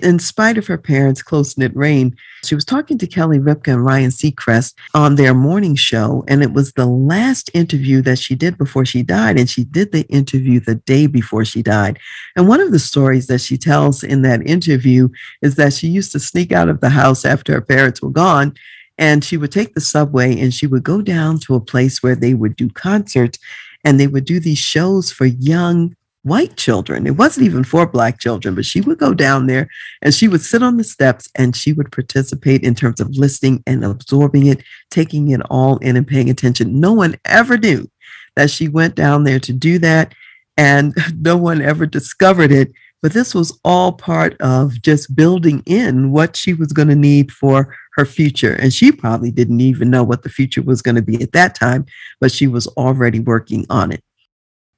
in 0.00 0.18
spite 0.18 0.56
of 0.56 0.66
her 0.66 0.78
parents' 0.78 1.22
close 1.22 1.58
knit 1.58 1.74
reign, 1.76 2.16
she 2.44 2.54
was 2.54 2.64
talking 2.64 2.96
to 2.98 3.06
Kelly 3.06 3.38
Ripa 3.38 3.70
and 3.70 3.84
Ryan 3.84 4.10
Seacrest 4.10 4.74
on 4.94 5.16
their 5.16 5.34
morning 5.34 5.76
show. 5.76 6.24
And 6.28 6.42
it 6.42 6.52
was 6.52 6.72
the 6.72 6.86
last 6.86 7.50
interview 7.52 8.00
that 8.02 8.18
she 8.18 8.34
did 8.34 8.56
before 8.56 8.84
she 8.84 9.02
died. 9.02 9.38
And 9.38 9.50
she 9.50 9.64
did 9.64 9.92
the 9.92 10.06
interview 10.08 10.60
the 10.60 10.76
day 10.76 11.06
before 11.06 11.44
she 11.44 11.62
died. 11.62 11.98
And 12.36 12.48
one 12.48 12.60
of 12.60 12.72
the 12.72 12.78
stories 12.78 13.26
that 13.26 13.40
she 13.40 13.58
tells 13.58 14.02
in 14.02 14.22
that 14.22 14.46
interview 14.46 15.08
is 15.42 15.56
that 15.56 15.74
she 15.74 15.88
used 15.88 16.12
to 16.12 16.20
sneak 16.20 16.52
out 16.52 16.68
of 16.68 16.80
the 16.80 16.90
house 16.90 17.24
after 17.24 17.52
her 17.52 17.60
parents 17.60 18.00
were 18.00 18.10
gone. 18.10 18.54
And 18.98 19.24
she 19.24 19.36
would 19.36 19.52
take 19.52 19.74
the 19.74 19.80
subway 19.80 20.38
and 20.38 20.54
she 20.54 20.66
would 20.66 20.84
go 20.84 21.02
down 21.02 21.38
to 21.40 21.54
a 21.54 21.60
place 21.60 22.02
where 22.02 22.16
they 22.16 22.34
would 22.34 22.56
do 22.56 22.70
concerts 22.70 23.38
and 23.84 23.98
they 23.98 24.06
would 24.06 24.24
do 24.24 24.40
these 24.40 24.58
shows 24.58 25.10
for 25.10 25.26
young 25.26 25.96
white 26.22 26.56
children. 26.56 27.06
It 27.06 27.16
wasn't 27.16 27.46
even 27.46 27.64
for 27.64 27.86
black 27.86 28.20
children, 28.20 28.54
but 28.54 28.64
she 28.64 28.80
would 28.80 28.98
go 28.98 29.12
down 29.12 29.46
there 29.46 29.68
and 30.02 30.14
she 30.14 30.28
would 30.28 30.40
sit 30.40 30.62
on 30.62 30.76
the 30.76 30.84
steps 30.84 31.28
and 31.34 31.56
she 31.56 31.72
would 31.72 31.90
participate 31.90 32.62
in 32.62 32.74
terms 32.74 33.00
of 33.00 33.10
listening 33.10 33.62
and 33.66 33.84
absorbing 33.84 34.46
it, 34.46 34.62
taking 34.90 35.30
it 35.30 35.40
all 35.50 35.78
in 35.78 35.96
and 35.96 36.06
paying 36.06 36.30
attention. 36.30 36.80
No 36.80 36.92
one 36.92 37.16
ever 37.24 37.56
knew 37.56 37.90
that 38.36 38.50
she 38.50 38.68
went 38.68 38.94
down 38.94 39.24
there 39.24 39.40
to 39.40 39.52
do 39.52 39.78
that 39.80 40.14
and 40.56 40.94
no 41.20 41.36
one 41.36 41.60
ever 41.60 41.86
discovered 41.86 42.52
it. 42.52 42.72
But 43.02 43.14
this 43.14 43.34
was 43.34 43.58
all 43.64 43.92
part 43.92 44.40
of 44.40 44.80
just 44.80 45.16
building 45.16 45.64
in 45.66 46.12
what 46.12 46.36
she 46.36 46.54
was 46.54 46.72
going 46.72 46.86
to 46.86 46.94
need 46.94 47.32
for 47.32 47.74
her 47.94 48.04
future. 48.04 48.54
And 48.54 48.72
she 48.72 48.92
probably 48.92 49.32
didn't 49.32 49.60
even 49.60 49.90
know 49.90 50.04
what 50.04 50.22
the 50.22 50.28
future 50.28 50.62
was 50.62 50.82
going 50.82 50.94
to 50.94 51.02
be 51.02 51.20
at 51.20 51.32
that 51.32 51.56
time, 51.56 51.84
but 52.20 52.30
she 52.30 52.46
was 52.46 52.68
already 52.68 53.18
working 53.18 53.66
on 53.68 53.90
it. 53.90 54.04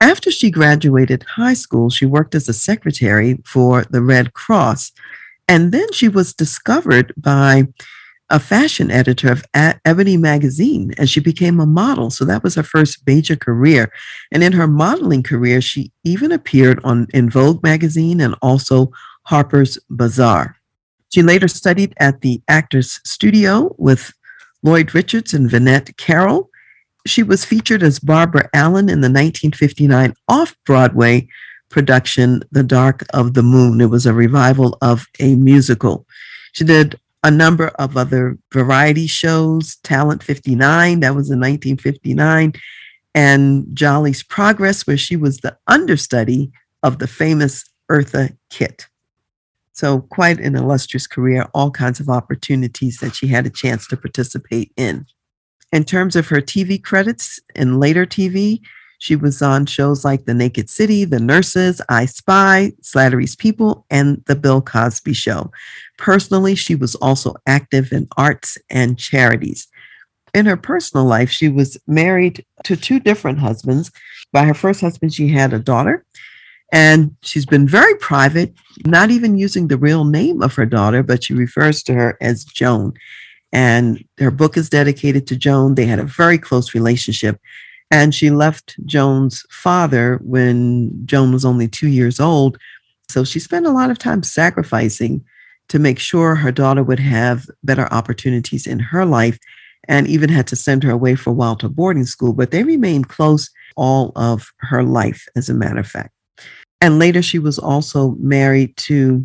After 0.01 0.31
she 0.31 0.51
graduated 0.51 1.23
high 1.23 1.55
school, 1.55 1.91
she 1.91 2.07
worked 2.07 2.35
as 2.35 2.49
a 2.49 2.53
secretary 2.53 3.41
for 3.45 3.85
the 3.85 4.03
Red 4.03 4.35
Cross. 4.35 4.93
And 5.49 5.73
then 5.73 5.93
she 5.93 6.09
was 6.09 6.35
discovered 6.35 7.13
by 7.17 7.69
a 8.31 8.41
fashion 8.41 8.91
editor 8.91 9.31
of 9.31 9.45
Ebony 9.85 10.17
magazine 10.17 10.95
and 10.97 11.09
she 11.09 11.21
became 11.21 11.61
a 11.61 11.67
model. 11.67 12.11
So 12.11 12.25
that 12.25 12.43
was 12.43 12.55
her 12.55 12.63
first 12.63 13.07
major 13.07 13.37
career. 13.37 13.93
And 14.33 14.43
in 14.43 14.53
her 14.53 14.67
modeling 14.67 15.23
career, 15.23 15.61
she 15.61 15.93
even 16.05 16.33
appeared 16.33 16.81
on 16.85 17.07
in 17.13 17.29
Vogue 17.29 17.63
magazine 17.63 18.21
and 18.21 18.35
also 18.41 18.91
Harper's 19.25 19.79
Bazaar. 19.91 20.57
She 21.13 21.23
later 21.23 21.49
studied 21.49 21.95
at 21.99 22.23
the 22.23 22.43
Actors 22.49 23.01
Studio 23.05 23.75
with 23.79 24.13
Lloyd 24.63 24.95
Richards 24.95 25.35
and 25.35 25.49
Vinette 25.49 25.97
Carroll. 25.97 26.51
She 27.07 27.23
was 27.23 27.45
featured 27.45 27.83
as 27.83 27.99
Barbara 27.99 28.49
Allen 28.55 28.89
in 28.89 29.01
the 29.01 29.09
1959 29.09 30.15
off 30.29 30.57
Broadway 30.65 31.29
production, 31.69 32.43
The 32.53 32.63
Dark 32.63 33.05
of 33.13 33.35
the 33.35 33.43
Moon. 33.43 33.81
It 33.81 33.91
was 33.91 34.07
a 34.07 34.15
revival 34.15 34.79
of 34.81 35.07
a 35.19 35.35
musical. 35.35 36.07
She 36.53 36.65
did 36.65 36.99
a 37.25 37.31
number 37.31 37.69
of 37.79 37.97
other 37.97 38.39
variety 38.53 39.07
shows, 39.07 39.77
Talent 39.83 40.23
59, 40.23 41.01
that 41.01 41.15
was 41.15 41.31
in 41.31 41.41
1959, 41.41 42.53
and 43.15 43.67
Jolly's 43.75 44.23
Progress, 44.23 44.87
where 44.87 44.97
she 44.97 45.17
was 45.17 45.39
the 45.39 45.57
understudy 45.67 46.53
of 46.83 46.99
the 46.99 47.07
famous 47.07 47.65
Eartha 47.91 48.37
Kitt. 48.51 48.87
So, 49.73 50.03
quite 50.03 50.39
an 50.39 50.55
illustrious 50.55 51.07
career, 51.07 51.49
all 51.55 51.71
kinds 51.71 51.99
of 51.99 52.09
opportunities 52.09 52.99
that 52.99 53.17
she 53.17 53.27
had 53.27 53.47
a 53.47 53.51
chance 53.51 53.89
to 53.89 53.97
participate 53.97 54.71
in. 54.77 55.07
In 55.75 55.83
terms 55.83 56.15
of 56.15 56.29
her 56.29 56.41
TV 56.41 56.81
credits 56.81 57.41
and 57.57 57.81
later 57.81 58.07
TV, 58.07 58.61
she 59.01 59.17
was 59.17 59.43
on 59.43 59.67
shows 59.67 60.05
like 60.05 60.25
The 60.25 60.33
Naked 60.33 60.71
City, 60.71 61.05
The 61.05 61.19
Nurses, 61.19 61.83
I 61.89 62.07
Spy, 62.07 62.71
Slattery's 62.81 63.35
People, 63.35 63.85
and 63.91 64.23
The 64.27 64.37
Bill 64.37 64.63
Cosby 64.63 65.15
Show. 65.15 65.51
Personally, 65.99 66.55
she 66.55 66.77
was 66.77 66.95
also 66.95 67.35
active 67.49 67.93
in 67.93 68.07
arts 68.17 68.57
and 68.71 68.97
charities. 68.97 69.67
In 70.33 70.47
her 70.47 70.57
personal 70.57 71.07
life, 71.07 71.29
she 71.29 71.49
was 71.49 71.77
married 71.89 72.47
to 72.63 72.77
two 72.77 73.01
different 73.01 73.41
husbands. 73.41 73.91
By 74.31 74.45
her 74.45 74.55
first 74.55 74.81
husband, 74.81 75.13
she 75.13 75.27
had 75.27 75.53
a 75.53 75.59
daughter, 75.59 76.07
and 76.73 77.17
she's 77.23 77.47
been 77.47 77.67
very 77.67 77.97
private, 77.97 78.55
not 78.87 79.11
even 79.11 79.37
using 79.37 79.67
the 79.67 79.79
real 79.79 80.05
name 80.05 80.41
of 80.41 80.55
her 80.55 80.67
daughter, 80.67 81.03
but 81.03 81.25
she 81.25 81.35
refers 81.35 81.83
to 81.83 81.95
her 81.95 82.17
as 82.21 82.45
Joan 82.45 82.95
and 83.55 84.05
her 84.19 84.33
book 84.33 84.57
is 84.57 84.69
dedicated 84.69 85.29
to 85.29 85.37
Joan. 85.37 85.77
They 85.77 85.87
had 85.87 86.01
a 86.01 86.05
very 86.05 86.39
close 86.39 86.75
relationship. 86.75 87.41
And 87.91 88.13
she 88.13 88.31
left 88.31 88.75
Joan's 88.85 89.45
father 89.49 90.19
when 90.25 91.07
Joan 91.07 91.33
was 91.33 91.45
only 91.45 91.69
two 91.69 91.87
years 91.87 92.19
old. 92.19 92.59
So 93.09 93.23
she 93.23 93.39
spent 93.39 93.67
a 93.67 93.71
lot 93.71 93.91
of 93.91 93.99
time 93.99 94.25
sacrificing 94.25 95.25
to 95.69 95.79
make 95.79 96.01
sure 96.01 96.35
her 96.35 96.51
daughter 96.51 96.83
would 96.83 96.99
have 96.99 97.47
better 97.63 97.87
opportunities 97.93 98.67
in 98.67 98.81
her 98.81 99.07
life 99.07 99.39
and 99.87 100.09
even 100.09 100.31
had 100.31 100.49
to 100.49 100.57
send 100.57 100.83
her 100.83 100.91
away 100.91 101.15
for 101.15 101.31
a 101.31 101.35
while 101.35 101.57
to 101.57 101.69
boarding 101.69 102.07
school. 102.07 102.33
But 102.33 102.51
they 102.51 102.65
remained 102.65 103.09
close 103.09 103.49
all 103.77 104.11
of 104.17 104.49
her 104.59 104.83
life, 104.83 105.27
as 105.37 105.49
a 105.49 105.55
matter 105.55 105.79
of 105.79 105.87
fact. 105.87 106.11
And 106.81 106.99
later, 106.99 107.23
she 107.23 107.39
was 107.39 107.59
also 107.59 108.17
married 108.19 108.77
to 108.79 109.25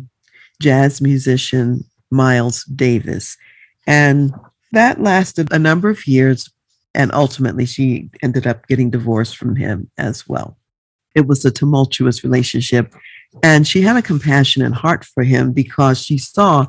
jazz 0.62 1.00
musician 1.00 1.84
Miles 2.10 2.64
Davis. 2.64 3.36
And 3.90 4.32
that 4.70 5.00
lasted 5.00 5.52
a 5.52 5.58
number 5.58 5.90
of 5.90 6.06
years. 6.06 6.48
And 6.94 7.10
ultimately, 7.12 7.66
she 7.66 8.08
ended 8.22 8.46
up 8.46 8.66
getting 8.68 8.88
divorced 8.88 9.36
from 9.36 9.56
him 9.56 9.90
as 9.98 10.28
well. 10.28 10.56
It 11.16 11.26
was 11.26 11.44
a 11.44 11.50
tumultuous 11.50 12.22
relationship. 12.22 12.94
And 13.42 13.66
she 13.66 13.82
had 13.82 13.96
a 13.96 14.02
compassionate 14.02 14.72
heart 14.72 15.04
for 15.04 15.24
him 15.24 15.52
because 15.52 16.00
she 16.00 16.18
saw 16.18 16.66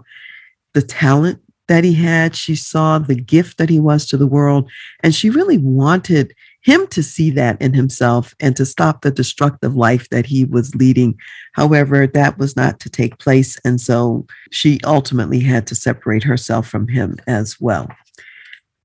the 0.74 0.82
talent 0.82 1.42
that 1.68 1.84
he 1.84 1.94
had. 1.94 2.36
She 2.36 2.56
saw 2.56 2.98
the 2.98 3.16
gift 3.16 3.60
that 3.60 3.70
he 3.70 3.80
was 3.80 4.08
to 4.08 4.18
the 4.18 4.28
world. 4.28 4.70
And 5.02 5.14
she 5.14 5.30
really 5.30 5.60
wanted 5.60 6.34
him 6.62 6.86
to 6.88 7.02
see 7.02 7.32
that 7.32 7.62
in 7.62 7.74
himself 7.74 8.36
and 8.40 8.56
to 8.56 8.66
stop 8.66 9.02
the 9.02 9.12
destructive 9.12 9.76
life 9.76 10.10
that 10.10 10.26
he 10.26 10.46
was 10.46 10.76
leading. 10.76 11.18
However, 11.54 12.08
that 12.08 12.38
was 12.38 12.56
not 12.56 12.80
to 12.82 12.90
take 12.90 13.18
place. 13.18 13.58
And 13.66 13.82
so 13.82 14.26
she 14.52 14.80
ultimately 14.84 15.40
had 15.40 15.66
to 15.68 15.76
separate 15.76 16.24
herself 16.24 16.68
from 16.68 16.88
him 16.88 17.18
as 17.28 17.60
well. 17.60 17.90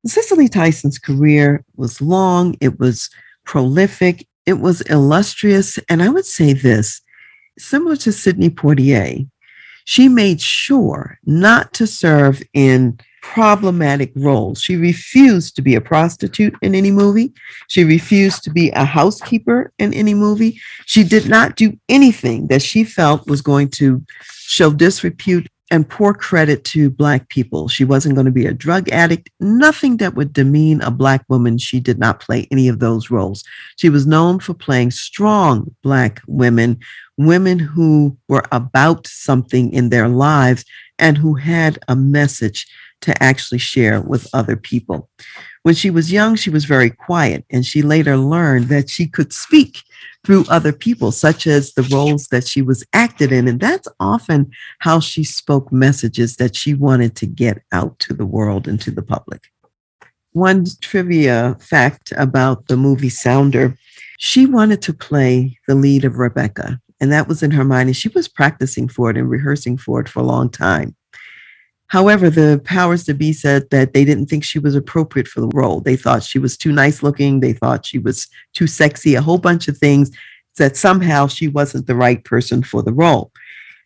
Cicely 0.07 0.49
Tyson's 0.49 0.99
career 0.99 1.65
was 1.77 2.01
long, 2.01 2.57
it 2.61 2.79
was 2.79 3.11
prolific, 3.45 4.27
it 4.47 4.55
was 4.55 4.81
illustrious. 4.83 5.79
And 5.89 6.03
I 6.03 6.09
would 6.09 6.27
say 6.27 6.53
this 6.53 7.03
similar 7.59 7.97
to 7.97 8.13
Sidney 8.13 8.51
Poitier, 8.51 9.29
she 9.85 10.09
made 10.09 10.41
sure 10.41 11.19
not 11.25 11.73
to 11.75 11.87
serve 11.87 12.43
in 12.55 12.99
problematic 13.33 14.13
roles. 14.15 14.61
She 14.61 14.77
refused 14.77 15.57
to 15.57 15.63
be 15.63 15.75
a 15.75 15.81
prostitute 15.81 16.55
in 16.63 16.75
any 16.75 16.91
movie. 16.91 17.33
She 17.69 17.85
refused 17.85 18.45
to 18.45 18.51
be 18.51 18.71
a 18.71 18.85
housekeeper 18.85 19.73
in 19.79 19.93
any 19.93 20.15
movie. 20.15 20.61
She 20.87 21.03
did 21.03 21.29
not 21.29 21.57
do 21.57 21.77
anything 21.89 22.47
that 22.47 22.63
she 22.63 22.85
felt 22.85 23.29
was 23.29 23.43
going 23.43 23.69
to 23.71 24.03
show 24.31 24.71
disrepute 24.73 25.49
and 25.71 25.89
poor 25.89 26.15
credit 26.15 26.63
to 26.65 26.89
Black 26.89 27.29
people. 27.29 27.69
She 27.69 27.85
wasn't 27.85 28.15
going 28.15 28.27
to 28.27 28.31
be 28.31 28.47
a 28.47 28.55
drug 28.55 28.89
addict, 28.91 29.29
nothing 29.41 29.97
that 29.97 30.15
would 30.15 30.33
demean 30.33 30.81
a 30.81 30.91
Black 30.91 31.25
woman. 31.29 31.59
She 31.59 31.81
did 31.81 31.99
not 31.99 32.21
play 32.21 32.47
any 32.51 32.69
of 32.69 32.79
those 32.79 33.11
roles. 33.11 33.43
She 33.77 33.91
was 33.91 34.07
known 34.07 34.39
for 34.39 34.55
playing 34.55 34.93
strong 34.93 35.75
Black 35.83 36.23
women, 36.29 36.79
women 37.19 37.59
who 37.59 38.17
were 38.29 38.45
about 38.53 39.07
something 39.09 39.73
in 39.73 39.91
their 39.91 40.09
lives 40.09 40.65
and 40.99 41.19
who 41.19 41.35
had 41.35 41.79
a 41.89 41.97
message 41.97 42.67
to 43.07 43.23
actually 43.23 43.59
share 43.59 44.01
with 44.01 44.29
other 44.35 44.57
people. 44.57 45.09
When 45.63 45.75
she 45.75 45.91
was 45.91 46.13
young, 46.13 46.37
she 46.37 46.51
was 46.51 46.65
very 46.65 46.91
quiet, 46.91 47.45
and 47.51 47.65
she 47.65 47.83
later 47.83 48.17
learned 48.17 48.69
that 48.69 48.91
she 48.91 49.07
could 49.07 49.33
speak 49.33 49.83
through 50.25 50.45
other 50.49 50.73
people, 50.73 51.13
such 51.13 51.47
as 51.47 51.73
the 51.73 51.83
roles 51.85 52.27
that 52.29 52.47
she 52.47 52.63
was 52.63 52.85
acted 52.93 53.33
in. 53.33 53.49
And 53.49 53.61
that's 53.61 53.89
often 53.99 54.51
how 54.81 55.01
she 55.01 55.25
spoke 55.25 55.73
messages 55.73 56.37
that 56.37 56.55
she 56.55 56.75
wanted 56.75 57.17
to 57.17 57.27
get 57.27 57.63
out 57.73 57.99
to 58.01 58.15
the 58.15 58.27
world 58.27 58.69
and 58.69 58.81
to 58.83 58.91
the 58.91 59.03
public. 59.03 59.43
One 60.33 60.67
trivia 60.81 61.57
fact 61.61 62.13
about 62.17 62.67
the 62.67 62.77
movie 62.77 63.09
Sounder 63.09 63.77
she 64.19 64.47
wanted 64.47 64.81
to 64.83 64.95
play 64.95 65.59
the 65.69 65.75
lead 65.75 66.05
of 66.05 66.17
Rebecca, 66.17 66.81
and 67.01 67.13
that 67.13 67.29
was 67.29 67.43
in 67.43 67.51
her 67.51 67.65
mind, 67.65 67.89
and 67.89 67.97
she 67.97 68.09
was 68.09 68.29
practicing 68.29 68.89
for 68.89 69.11
it 69.11 69.17
and 69.17 69.29
rehearsing 69.29 69.77
for 69.77 70.01
it 70.01 70.09
for 70.09 70.21
a 70.21 70.27
long 70.27 70.49
time. 70.49 70.96
However, 71.89 72.31
the 72.31 72.61
powers 72.65 73.05
to 73.05 73.15
be 73.15 73.33
said 73.33 73.71
that 73.71 73.93
they 73.93 74.05
didn't 74.05 74.27
think 74.27 74.45
she 74.45 74.59
was 74.59 74.75
appropriate 74.75 75.29
for 75.29 75.41
the 75.41 75.51
role. 75.55 75.81
They 75.81 75.97
thought 75.97 76.25
she 76.25 76.39
was 76.39 76.57
too 76.57 76.73
nice 76.73 77.03
looking. 77.03 77.41
They 77.41 77.53
thought 77.53 77.87
she 77.87 77.99
was 77.99 78.29
too 78.55 78.67
sexy, 78.67 79.15
a 79.15 79.23
whole 79.23 79.39
bunch 79.39 79.69
of 79.69 79.79
things 79.79 80.11
that 80.57 80.77
somehow 80.77 81.29
she 81.29 81.49
wasn't 81.49 81.87
the 81.87 81.95
right 81.95 82.25
person 82.25 82.63
for 82.63 82.83
the 82.83 82.93
role. 82.93 83.31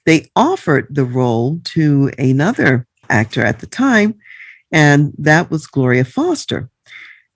They 0.07 0.31
offered 0.35 0.87
the 0.91 1.05
role 1.05 1.61
to 1.65 2.11
another 2.19 2.87
actor 3.11 3.45
at 3.45 3.59
the 3.59 3.67
time, 3.67 4.15
and 4.73 5.13
that 5.19 5.51
was 5.51 5.67
Gloria 5.67 6.05
Foster. 6.05 6.71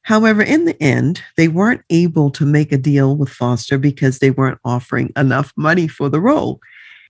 However, 0.03 0.43
in 0.43 0.67
the 0.67 0.81
end, 0.83 1.23
they 1.37 1.49
weren't 1.49 1.83
able 1.91 2.31
to 2.31 2.45
make 2.45 2.73
a 2.73 2.79
deal 2.79 3.17
with 3.17 3.29
Foster 3.29 3.79
because 3.79 4.19
they 4.19 4.31
weren't 4.31 4.61
offering 4.65 5.13
enough 5.17 5.53
money 5.57 5.89
for 5.89 6.09
the 6.09 6.21
role. 6.21 6.61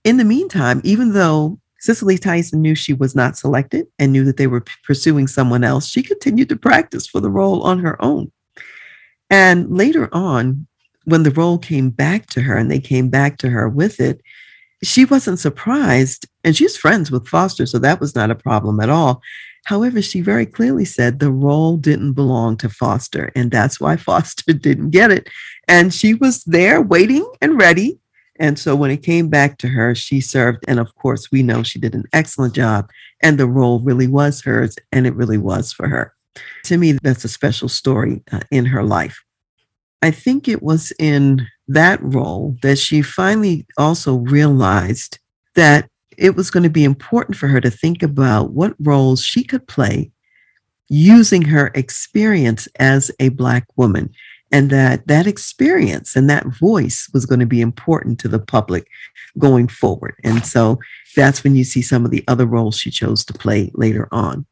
In 0.03 0.17
the 0.17 0.23
meantime, 0.23 0.81
even 0.83 1.13
though 1.13 1.59
Cicely 1.85 2.17
Tyson 2.17 2.61
knew 2.61 2.73
she 2.73 2.93
was 2.93 3.15
not 3.15 3.37
selected 3.37 3.85
and 3.99 4.11
knew 4.11 4.25
that 4.25 4.37
they 4.37 4.47
were 4.47 4.63
pursuing 4.83 5.27
someone 5.27 5.63
else, 5.63 5.87
she 5.87 6.01
continued 6.01 6.49
to 6.49 6.55
practice 6.55 7.05
for 7.05 7.19
the 7.19 7.29
role 7.29 7.61
on 7.61 7.79
her 7.79 8.03
own. 8.03 8.31
And 9.29 9.77
later 9.77 10.09
on, 10.11 10.65
when 11.03 11.21
the 11.21 11.31
role 11.31 11.59
came 11.59 11.91
back 11.91 12.25
to 12.27 12.41
her 12.41 12.57
and 12.57 12.71
they 12.71 12.79
came 12.79 13.09
back 13.09 13.37
to 13.37 13.49
her 13.49 13.69
with 13.69 13.99
it, 13.99 14.19
she 14.83 15.05
wasn't 15.05 15.39
surprised. 15.39 16.27
And 16.43 16.57
she's 16.57 16.75
friends 16.75 17.11
with 17.11 17.27
Foster, 17.27 17.67
so 17.67 17.77
that 17.77 17.99
was 17.99 18.15
not 18.15 18.31
a 18.31 18.35
problem 18.35 18.79
at 18.79 18.89
all. 18.89 19.21
However, 19.65 20.01
she 20.01 20.21
very 20.21 20.47
clearly 20.47 20.85
said 20.85 21.19
the 21.19 21.31
role 21.31 21.77
didn't 21.77 22.13
belong 22.13 22.57
to 22.57 22.69
Foster, 22.69 23.31
and 23.35 23.51
that's 23.51 23.79
why 23.79 23.95
Foster 23.95 24.53
didn't 24.53 24.89
get 24.89 25.11
it. 25.11 25.29
And 25.67 25.93
she 25.93 26.15
was 26.15 26.43
there 26.45 26.81
waiting 26.81 27.31
and 27.41 27.61
ready. 27.61 27.99
And 28.39 28.59
so 28.59 28.75
when 28.75 28.91
it 28.91 29.03
came 29.03 29.29
back 29.29 29.57
to 29.59 29.67
her, 29.67 29.95
she 29.95 30.19
served. 30.19 30.65
And 30.67 30.79
of 30.79 30.93
course, 30.95 31.31
we 31.31 31.41
know 31.41 31.63
she 31.63 31.79
did 31.79 31.95
an 31.95 32.05
excellent 32.13 32.53
job, 32.53 32.89
and 33.21 33.37
the 33.37 33.47
role 33.47 33.79
really 33.79 34.07
was 34.07 34.41
hers, 34.41 34.75
and 34.91 35.07
it 35.07 35.15
really 35.15 35.37
was 35.37 35.71
for 35.71 35.87
her. 35.87 36.13
To 36.65 36.77
me, 36.77 36.93
that's 37.01 37.23
a 37.23 37.29
special 37.29 37.69
story 37.69 38.21
uh, 38.31 38.41
in 38.51 38.65
her 38.65 38.83
life. 38.83 39.23
I 40.01 40.11
think 40.11 40.47
it 40.47 40.61
was 40.61 40.91
in 40.99 41.47
that 41.67 42.01
role 42.01 42.57
that 42.61 42.77
she 42.77 43.01
finally 43.01 43.65
also 43.77 44.17
realized 44.17 45.19
that 45.55 45.89
it 46.17 46.35
was 46.35 46.51
going 46.51 46.63
to 46.63 46.69
be 46.69 46.83
important 46.83 47.37
for 47.37 47.47
her 47.47 47.61
to 47.61 47.71
think 47.71 48.03
about 48.03 48.51
what 48.51 48.75
roles 48.79 49.23
she 49.23 49.43
could 49.43 49.67
play 49.67 50.11
using 50.89 51.41
her 51.41 51.71
experience 51.73 52.67
as 52.77 53.09
a 53.19 53.29
black 53.29 53.65
woman 53.75 54.13
and 54.51 54.69
that 54.69 55.07
that 55.07 55.27
experience 55.27 56.15
and 56.15 56.29
that 56.29 56.45
voice 56.45 57.09
was 57.13 57.25
going 57.25 57.39
to 57.39 57.45
be 57.45 57.61
important 57.61 58.19
to 58.19 58.27
the 58.27 58.39
public 58.39 58.87
going 59.37 59.67
forward. 59.67 60.15
And 60.23 60.45
so 60.45 60.79
that's 61.15 61.43
when 61.43 61.55
you 61.55 61.63
see 61.63 61.81
some 61.81 62.05
of 62.05 62.11
the 62.11 62.23
other 62.27 62.45
roles 62.45 62.77
she 62.77 62.91
chose 62.91 63.25
to 63.25 63.33
play 63.33 63.71
later 63.73 64.07
on. 64.11 64.45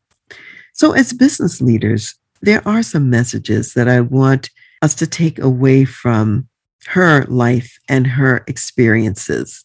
So 0.73 0.91
as 0.93 1.13
business 1.13 1.61
leaders 1.61 2.15
there 2.41 2.67
are 2.67 2.83
some 2.83 3.09
messages 3.09 3.73
that 3.73 3.87
i 3.87 4.01
want 4.01 4.49
us 4.81 4.93
to 4.93 5.07
take 5.07 5.39
away 5.39 5.85
from 5.85 6.47
her 6.87 7.23
life 7.25 7.79
and 7.87 8.05
her 8.05 8.43
experiences. 8.47 9.63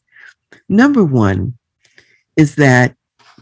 Number 0.68 1.04
one 1.04 1.58
is 2.36 2.54
that 2.54 2.94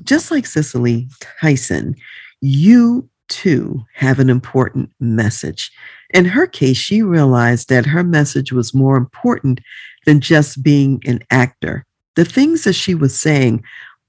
just 0.02 0.30
like 0.30 0.46
Cicely 0.46 1.08
Tyson, 1.20 1.94
you 2.40 3.08
too 3.28 3.84
have 3.94 4.18
an 4.18 4.30
important 4.30 4.90
message. 5.00 5.70
In 6.10 6.24
her 6.24 6.46
case, 6.46 6.76
she 6.76 7.02
realized 7.02 7.68
that 7.68 7.86
her 7.86 8.04
message 8.04 8.52
was 8.52 8.74
more 8.74 8.96
important 8.96 9.60
than 10.04 10.20
just 10.20 10.62
being 10.62 11.02
an 11.06 11.20
actor. 11.30 11.84
The 12.14 12.24
things 12.24 12.64
that 12.64 12.74
she 12.74 12.94
was 12.94 13.18
saying 13.18 13.64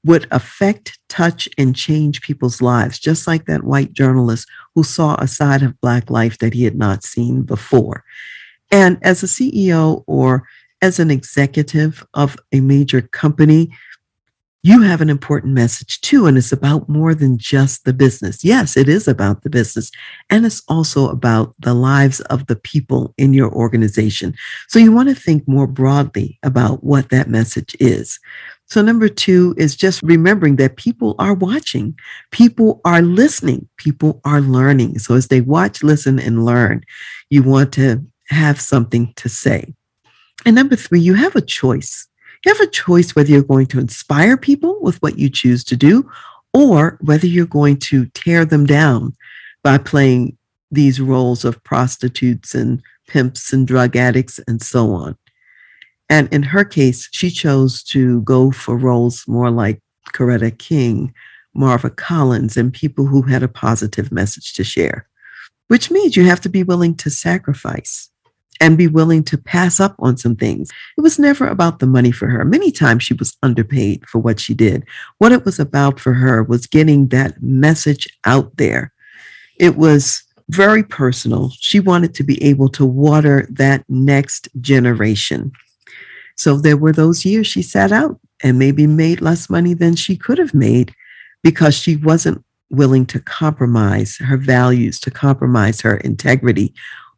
would 0.06 0.28
affect, 0.32 0.98
touch, 1.10 1.50
and 1.58 1.76
change 1.76 2.22
people's 2.22 2.62
lives, 2.62 3.00
just 3.00 3.28
like 3.28 3.46
that 3.46 3.64
white 3.64 3.94
journalist 3.94 4.48
who 4.74 4.84
saw 4.84 5.16
a 5.16 5.28
side 5.28 5.64
of 5.64 5.80
Black 5.82 6.10
life 6.10 6.38
that 6.38 6.54
he 6.54 6.64
had 6.64 6.78
not 6.78 7.04
seen 7.04 7.42
before. 7.42 8.04
And 8.72 8.98
as 9.02 9.24
a 9.24 9.28
CEO 9.28 10.04
or 10.08 10.48
as 10.82 11.00
an 11.00 11.12
executive 11.12 12.06
of 12.14 12.38
a 12.52 12.62
major 12.62 13.02
company, 13.02 13.72
you 14.68 14.82
have 14.82 15.00
an 15.00 15.10
important 15.10 15.54
message 15.54 16.02
too. 16.02 16.26
And 16.26 16.38
it's 16.38 16.52
about 16.52 16.90
more 16.90 17.16
than 17.16 17.38
just 17.38 17.86
the 17.86 17.94
business. 17.94 18.44
Yes, 18.44 18.76
it 18.76 18.90
is 18.90 19.08
about 19.08 19.44
the 19.44 19.50
business. 19.50 19.92
And 20.30 20.46
it's 20.46 20.62
also 20.68 21.08
about 21.08 21.56
the 21.58 21.74
lives 21.74 22.20
of 22.22 22.48
the 22.48 22.58
people 22.58 23.14
in 23.18 23.34
your 23.34 23.50
organization. 23.50 24.36
So 24.68 24.78
you 24.78 24.92
want 24.92 25.08
to 25.08 25.16
think 25.16 25.48
more 25.48 25.68
broadly 25.68 26.38
about 26.44 26.84
what 26.84 27.08
that 27.12 27.30
message 27.30 27.78
is. 27.80 28.20
So, 28.66 28.82
number 28.82 29.08
two 29.08 29.56
is 29.58 29.78
just 29.78 30.04
remembering 30.04 30.58
that 30.58 30.76
people 30.76 31.16
are 31.20 31.34
watching, 31.34 31.98
people 32.32 32.82
are 32.84 33.02
listening, 33.02 33.70
people 33.78 34.20
are 34.26 34.42
learning. 34.42 35.00
So, 35.00 35.16
as 35.16 35.30
they 35.30 35.40
watch, 35.40 35.84
listen, 35.84 36.20
and 36.20 36.44
learn, 36.44 36.84
you 37.30 37.44
want 37.44 37.72
to 37.76 38.06
have 38.28 38.60
something 38.60 39.14
to 39.16 39.30
say. 39.30 39.74
And 40.46 40.54
number 40.54 40.76
three, 40.76 41.00
you 41.00 41.14
have 41.14 41.38
a 41.38 41.42
choice. 41.42 42.10
You 42.48 42.54
have 42.54 42.66
a 42.66 42.72
choice 42.72 43.14
whether 43.14 43.30
you're 43.30 43.44
going 43.44 43.66
to 43.66 43.80
inspire 43.80 44.38
people 44.38 44.80
with 44.80 45.02
what 45.02 45.20
you 45.20 45.30
choose 45.30 45.66
to 45.66 45.76
do 45.76 46.10
or 46.54 46.98
whether 47.02 47.28
you're 47.28 47.46
going 47.46 47.76
to 47.80 48.06
tear 48.14 48.46
them 48.46 48.66
down 48.66 49.18
by 49.64 49.78
playing 49.78 50.38
these 50.72 51.02
roles 51.02 51.44
of 51.44 51.62
prostitutes 51.66 52.56
and 52.56 52.82
pimps 53.10 53.52
and 53.52 53.68
drug 53.68 53.98
addicts 53.98 54.40
and 54.48 54.62
so 54.62 54.94
on. 54.94 55.18
And 56.10 56.32
in 56.32 56.42
her 56.42 56.64
case, 56.64 57.10
she 57.12 57.32
chose 57.32 57.84
to 57.84 58.22
go 58.22 58.52
for 58.52 58.78
roles 58.78 59.28
more 59.28 59.52
like 59.52 59.82
Coretta 60.14 60.58
King, 60.58 61.14
Marva 61.54 61.90
Collins, 61.90 62.56
and 62.56 62.72
people 62.72 63.08
who 63.08 63.24
had 63.24 63.44
a 63.44 63.50
positive 63.50 64.10
message 64.10 64.54
to 64.54 64.64
share, 64.64 65.06
which 65.68 65.92
means 65.92 66.16
you 66.16 66.24
have 66.24 66.40
to 66.40 66.50
be 66.50 66.64
willing 66.64 66.96
to 66.96 67.10
sacrifice 67.10 68.10
and 68.60 68.78
be 68.78 68.88
willing 68.88 69.24
to 69.24 69.38
pass 69.38 69.80
up 69.80 69.96
on 70.00 70.18
some 70.18 70.36
things. 70.36 70.72
It 70.98 71.02
was 71.02 71.20
never 71.20 71.48
about 71.48 71.80
the 71.80 71.86
money 71.86 72.12
for 72.12 72.28
her. 72.28 72.44
Many 72.46 72.72
times 72.72 73.04
she 73.04 73.14
was 73.14 73.38
underpaid 73.44 74.08
for 74.08 74.20
what 74.20 74.40
she 74.40 74.54
did. 74.54 74.86
What 75.18 75.32
it 75.32 75.46
was 75.46 75.60
about 75.60 76.00
for 76.00 76.14
her 76.14 76.44
was 76.44 76.68
getting 76.68 77.08
that 77.10 77.42
message 77.42 78.08
out 78.26 78.58
there. 78.58 78.94
It 79.60 79.76
was 79.76 80.24
very 80.50 80.84
personal. 80.84 81.52
She 81.60 81.80
wanted 81.80 82.14
to 82.16 82.24
be 82.24 82.42
able 82.44 82.70
to 82.70 82.86
water 82.86 83.48
that 83.52 83.84
next 83.90 84.48
generation. 84.62 85.52
So 86.36 86.58
there 86.58 86.78
were 86.78 86.94
those 86.94 87.26
years 87.26 87.48
she 87.48 87.62
sat 87.62 87.92
out 87.92 88.20
and 88.44 88.60
maybe 88.60 88.88
made 88.88 89.22
less 89.22 89.50
money 89.50 89.74
than 89.74 89.96
she 89.96 90.16
could 90.16 90.38
have 90.38 90.54
made 90.54 90.94
because 91.44 91.76
she 91.76 91.96
wasn't 91.96 92.44
willing 92.70 93.06
to 93.08 93.20
compromise 93.20 94.18
her 94.18 94.38
values, 94.38 95.00
to 95.00 95.12
compromise 95.12 95.82
her 95.82 95.98
integrity 95.98 96.74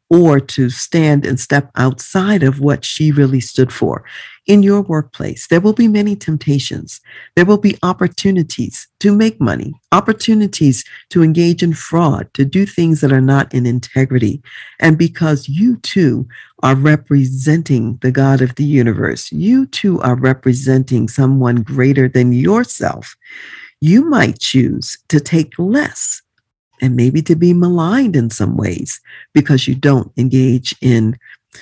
or 0.10 0.40
to 0.40 0.70
stand 0.70 1.26
and 1.26 1.40
step 1.40 1.70
outside 1.76 2.44
of 2.44 2.60
what 2.60 2.84
she 2.84 3.12
really 3.12 3.40
stood 3.40 3.72
for. 3.72 4.04
In 4.48 4.64
your 4.64 4.82
workplace, 4.82 5.48
there 5.48 5.62
will 5.62 5.74
be 5.74 5.88
many 5.88 6.16
temptations. 6.16 7.00
There 7.36 7.46
will 7.46 7.60
be 7.60 7.78
opportunities 7.84 8.88
to 9.02 9.16
make 9.16 9.40
money, 9.40 9.74
opportunities 9.92 10.84
to 11.12 11.22
engage 11.22 11.62
in 11.62 11.74
fraud, 11.74 12.34
to 12.34 12.46
do 12.46 12.66
things 12.66 13.02
that 13.02 13.12
are 13.12 13.22
not 13.22 13.54
in 13.54 13.68
integrity. 13.68 14.42
And 14.80 14.98
because 14.98 15.48
you 15.48 15.78
too 15.78 16.28
are 16.64 16.76
representing 16.76 18.00
the 18.02 18.12
God 18.12 18.42
of 18.42 18.56
the 18.56 18.64
universe, 18.64 19.32
you 19.32 19.68
too 19.68 20.02
are 20.02 20.16
representing 20.16 21.08
someone 21.08 21.58
greater 21.58 22.10
than 22.10 22.34
yourself, 22.34 23.16
you 23.82 24.04
might 24.10 24.40
choose 24.40 24.98
to 25.10 25.20
take 25.20 25.54
less 25.60 26.24
and 26.82 26.96
maybe 26.96 27.22
to 27.24 27.36
be 27.36 27.54
maligned 27.54 28.16
in 28.16 28.30
some 28.30 28.58
ways 28.58 29.00
because 29.34 29.68
you 29.68 29.76
don't 29.76 30.12
engage 30.18 30.76
in 30.82 31.18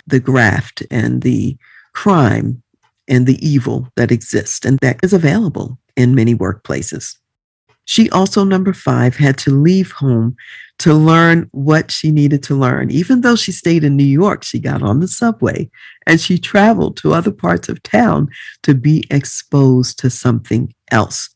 the 0.06 0.20
graft 0.20 0.84
and 0.92 1.22
the 1.22 1.58
crime 1.94 2.62
and 3.08 3.26
the 3.26 3.46
evil 3.46 3.88
that 3.96 4.12
exists 4.12 4.66
and 4.66 4.80
that 4.80 5.00
is 5.04 5.14
available 5.14 5.78
in 5.96 6.16
many 6.16 6.36
workplaces. 6.36 7.18
She 7.86 8.10
also, 8.10 8.44
number 8.44 8.74
five, 8.74 9.16
had 9.16 9.38
to 9.40 9.52
leave 9.52 9.94
home 9.94 10.36
to 10.80 10.94
learn 10.94 11.50
what 11.54 11.90
she 11.90 12.12
needed 12.12 12.44
to 12.44 12.56
learn. 12.56 12.92
Even 12.92 13.22
though 13.22 13.38
she 13.38 13.54
stayed 13.54 13.86
in 13.86 13.96
New 13.96 14.04
York, 14.04 14.44
she 14.44 14.60
got 14.60 14.84
on 14.84 15.00
the 15.00 15.08
subway 15.08 15.70
and 16.06 16.20
she 16.20 16.38
traveled 16.38 16.98
to 16.98 17.14
other 17.14 17.32
parts 17.32 17.70
of 17.70 17.82
town 17.84 18.28
to 18.64 18.76
be 18.76 19.06
exposed 19.10 19.98
to 20.00 20.10
something 20.10 20.74
else. 20.92 21.30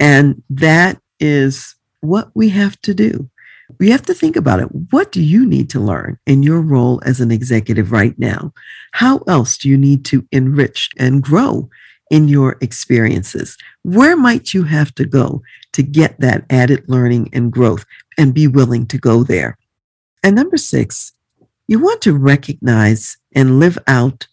And 0.00 0.42
that 0.48 0.98
is 1.20 1.76
what 2.04 2.30
we 2.34 2.50
have 2.50 2.80
to 2.82 2.94
do. 2.94 3.28
We 3.78 3.90
have 3.90 4.02
to 4.02 4.14
think 4.14 4.36
about 4.36 4.60
it. 4.60 4.68
What 4.90 5.10
do 5.10 5.22
you 5.22 5.46
need 5.46 5.70
to 5.70 5.80
learn 5.80 6.18
in 6.26 6.42
your 6.42 6.60
role 6.60 7.00
as 7.04 7.20
an 7.20 7.30
executive 7.30 7.92
right 7.92 8.16
now? 8.18 8.52
How 8.92 9.18
else 9.26 9.56
do 9.56 9.68
you 9.68 9.78
need 9.78 10.04
to 10.06 10.26
enrich 10.32 10.90
and 10.98 11.22
grow 11.22 11.70
in 12.10 12.28
your 12.28 12.56
experiences? 12.60 13.56
Where 13.82 14.16
might 14.16 14.52
you 14.52 14.64
have 14.64 14.94
to 14.96 15.06
go 15.06 15.42
to 15.72 15.82
get 15.82 16.20
that 16.20 16.44
added 16.50 16.84
learning 16.88 17.30
and 17.32 17.50
growth 17.50 17.86
and 18.18 18.34
be 18.34 18.46
willing 18.46 18.86
to 18.88 18.98
go 18.98 19.24
there? 19.24 19.56
And 20.22 20.36
number 20.36 20.58
six, 20.58 21.12
you 21.66 21.78
want 21.78 22.02
to 22.02 22.16
recognize 22.16 23.16
and 23.34 23.58
live 23.58 23.78
out 23.86 24.26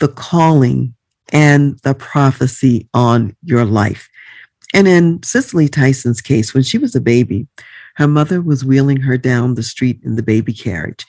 the 0.00 0.08
calling 0.08 0.94
and 1.32 1.78
the 1.80 1.94
prophecy 1.94 2.88
on 2.92 3.36
your 3.44 3.64
life. 3.64 4.08
And 4.72 4.88
in 4.88 5.22
Cicely 5.22 5.68
Tyson's 5.68 6.20
case, 6.20 6.54
when 6.54 6.62
she 6.62 6.78
was 6.78 6.94
a 6.94 7.00
baby, 7.00 7.46
her 7.96 8.08
mother 8.08 8.40
was 8.40 8.64
wheeling 8.64 9.00
her 9.02 9.18
down 9.18 9.54
the 9.54 9.62
street 9.62 10.00
in 10.02 10.16
the 10.16 10.22
baby 10.22 10.52
carriage. 10.52 11.04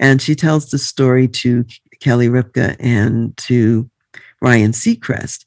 And 0.00 0.20
she 0.20 0.34
tells 0.34 0.70
the 0.70 0.78
story 0.78 1.28
to 1.28 1.64
Kelly 2.00 2.28
Ripa 2.28 2.76
and 2.80 3.36
to 3.38 3.88
Ryan 4.40 4.72
Seacrest. 4.72 5.44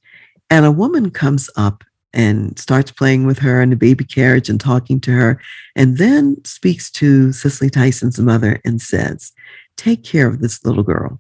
And 0.50 0.66
a 0.66 0.72
woman 0.72 1.12
comes 1.12 1.50
up 1.58 1.84
and 2.14 2.58
starts 2.58 2.90
playing 2.90 3.26
with 3.26 3.38
her 3.40 3.62
in 3.62 3.70
the 3.70 3.76
baby 3.76 4.06
carriage 4.06 4.50
and 4.50 4.60
talking 4.60 5.00
to 5.02 5.12
her, 5.12 5.40
and 5.76 5.98
then 5.98 6.44
speaks 6.46 6.90
to 6.90 7.32
Cicely 7.32 7.70
Tyson's 7.70 8.20
mother 8.20 8.60
and 8.66 8.82
says, 8.82 9.34
Take 9.76 10.04
care 10.04 10.28
of 10.28 10.40
this 10.40 10.66
little 10.66 10.84
girl. 10.84 11.20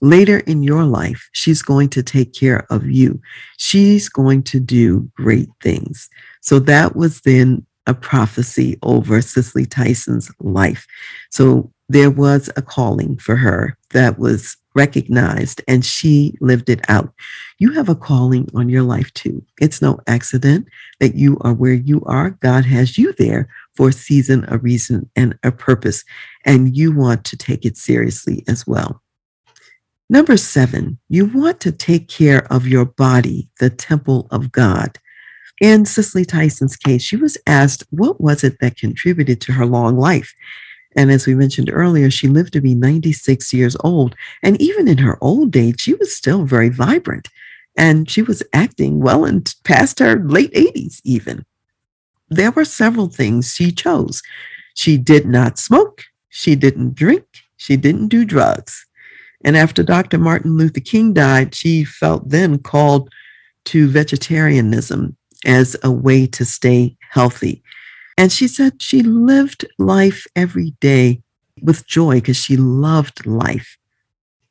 Later 0.00 0.38
in 0.40 0.62
your 0.62 0.84
life, 0.84 1.28
she's 1.32 1.62
going 1.62 1.88
to 1.90 2.02
take 2.02 2.34
care 2.34 2.66
of 2.70 2.86
you. 2.86 3.20
She's 3.58 4.08
going 4.08 4.42
to 4.44 4.60
do 4.60 5.10
great 5.16 5.48
things. 5.62 6.08
So 6.40 6.58
that 6.60 6.96
was 6.96 7.20
then 7.22 7.64
a 7.86 7.94
prophecy 7.94 8.78
over 8.82 9.20
Cicely 9.20 9.66
Tyson's 9.66 10.30
life. 10.40 10.86
So 11.30 11.70
there 11.88 12.10
was 12.10 12.50
a 12.56 12.62
calling 12.62 13.18
for 13.18 13.36
her 13.36 13.76
that 13.90 14.18
was 14.18 14.56
recognized 14.74 15.62
and 15.68 15.84
she 15.84 16.34
lived 16.40 16.68
it 16.68 16.80
out. 16.88 17.12
You 17.58 17.72
have 17.72 17.88
a 17.88 17.94
calling 17.94 18.48
on 18.54 18.68
your 18.68 18.82
life 18.82 19.12
too. 19.14 19.44
It's 19.60 19.80
no 19.80 20.00
accident 20.06 20.66
that 20.98 21.14
you 21.14 21.38
are 21.42 21.54
where 21.54 21.74
you 21.74 22.02
are. 22.06 22.30
God 22.30 22.64
has 22.64 22.98
you 22.98 23.12
there 23.12 23.48
for 23.76 23.90
a 23.90 23.92
season, 23.92 24.44
a 24.48 24.58
reason, 24.58 25.08
and 25.14 25.38
a 25.42 25.52
purpose, 25.52 26.04
and 26.44 26.76
you 26.76 26.92
want 26.92 27.24
to 27.26 27.36
take 27.36 27.64
it 27.64 27.76
seriously 27.76 28.44
as 28.48 28.66
well. 28.66 29.03
Number 30.14 30.36
seven, 30.36 31.00
you 31.08 31.26
want 31.26 31.58
to 31.62 31.72
take 31.72 32.06
care 32.06 32.46
of 32.52 32.68
your 32.68 32.84
body, 32.84 33.48
the 33.58 33.68
temple 33.68 34.28
of 34.30 34.52
God. 34.52 34.96
In 35.60 35.84
Cicely 35.84 36.24
Tyson's 36.24 36.76
case, 36.76 37.02
she 37.02 37.16
was 37.16 37.36
asked 37.48 37.82
what 37.90 38.20
was 38.20 38.44
it 38.44 38.60
that 38.60 38.76
contributed 38.76 39.40
to 39.40 39.52
her 39.54 39.66
long 39.66 39.98
life. 39.98 40.32
And 40.94 41.10
as 41.10 41.26
we 41.26 41.34
mentioned 41.34 41.68
earlier, 41.68 42.12
she 42.12 42.28
lived 42.28 42.52
to 42.52 42.60
be 42.60 42.76
96 42.76 43.52
years 43.52 43.76
old. 43.80 44.14
And 44.40 44.62
even 44.62 44.86
in 44.86 44.98
her 44.98 45.18
old 45.20 45.56
age, 45.56 45.80
she 45.80 45.94
was 45.94 46.14
still 46.14 46.44
very 46.44 46.68
vibrant. 46.68 47.28
And 47.76 48.08
she 48.08 48.22
was 48.22 48.40
acting 48.52 49.00
well 49.00 49.24
and 49.24 49.52
past 49.64 49.98
her 49.98 50.20
late 50.20 50.52
80s, 50.52 51.00
even. 51.02 51.44
There 52.28 52.52
were 52.52 52.64
several 52.64 53.08
things 53.08 53.52
she 53.52 53.72
chose. 53.72 54.22
She 54.76 54.96
did 54.96 55.26
not 55.26 55.58
smoke, 55.58 56.04
she 56.28 56.54
didn't 56.54 56.94
drink, 56.94 57.26
she 57.56 57.76
didn't 57.76 58.10
do 58.10 58.24
drugs. 58.24 58.86
And 59.44 59.56
after 59.56 59.82
Dr. 59.82 60.18
Martin 60.18 60.56
Luther 60.56 60.80
King 60.80 61.12
died, 61.12 61.54
she 61.54 61.84
felt 61.84 62.28
then 62.28 62.58
called 62.58 63.10
to 63.66 63.88
vegetarianism 63.88 65.16
as 65.44 65.76
a 65.82 65.90
way 65.90 66.26
to 66.28 66.44
stay 66.44 66.96
healthy. 67.10 67.62
And 68.16 68.32
she 68.32 68.48
said 68.48 68.82
she 68.82 69.02
lived 69.02 69.66
life 69.78 70.26
every 70.34 70.70
day 70.80 71.22
with 71.62 71.86
joy 71.86 72.16
because 72.16 72.36
she 72.36 72.56
loved 72.56 73.26
life. 73.26 73.76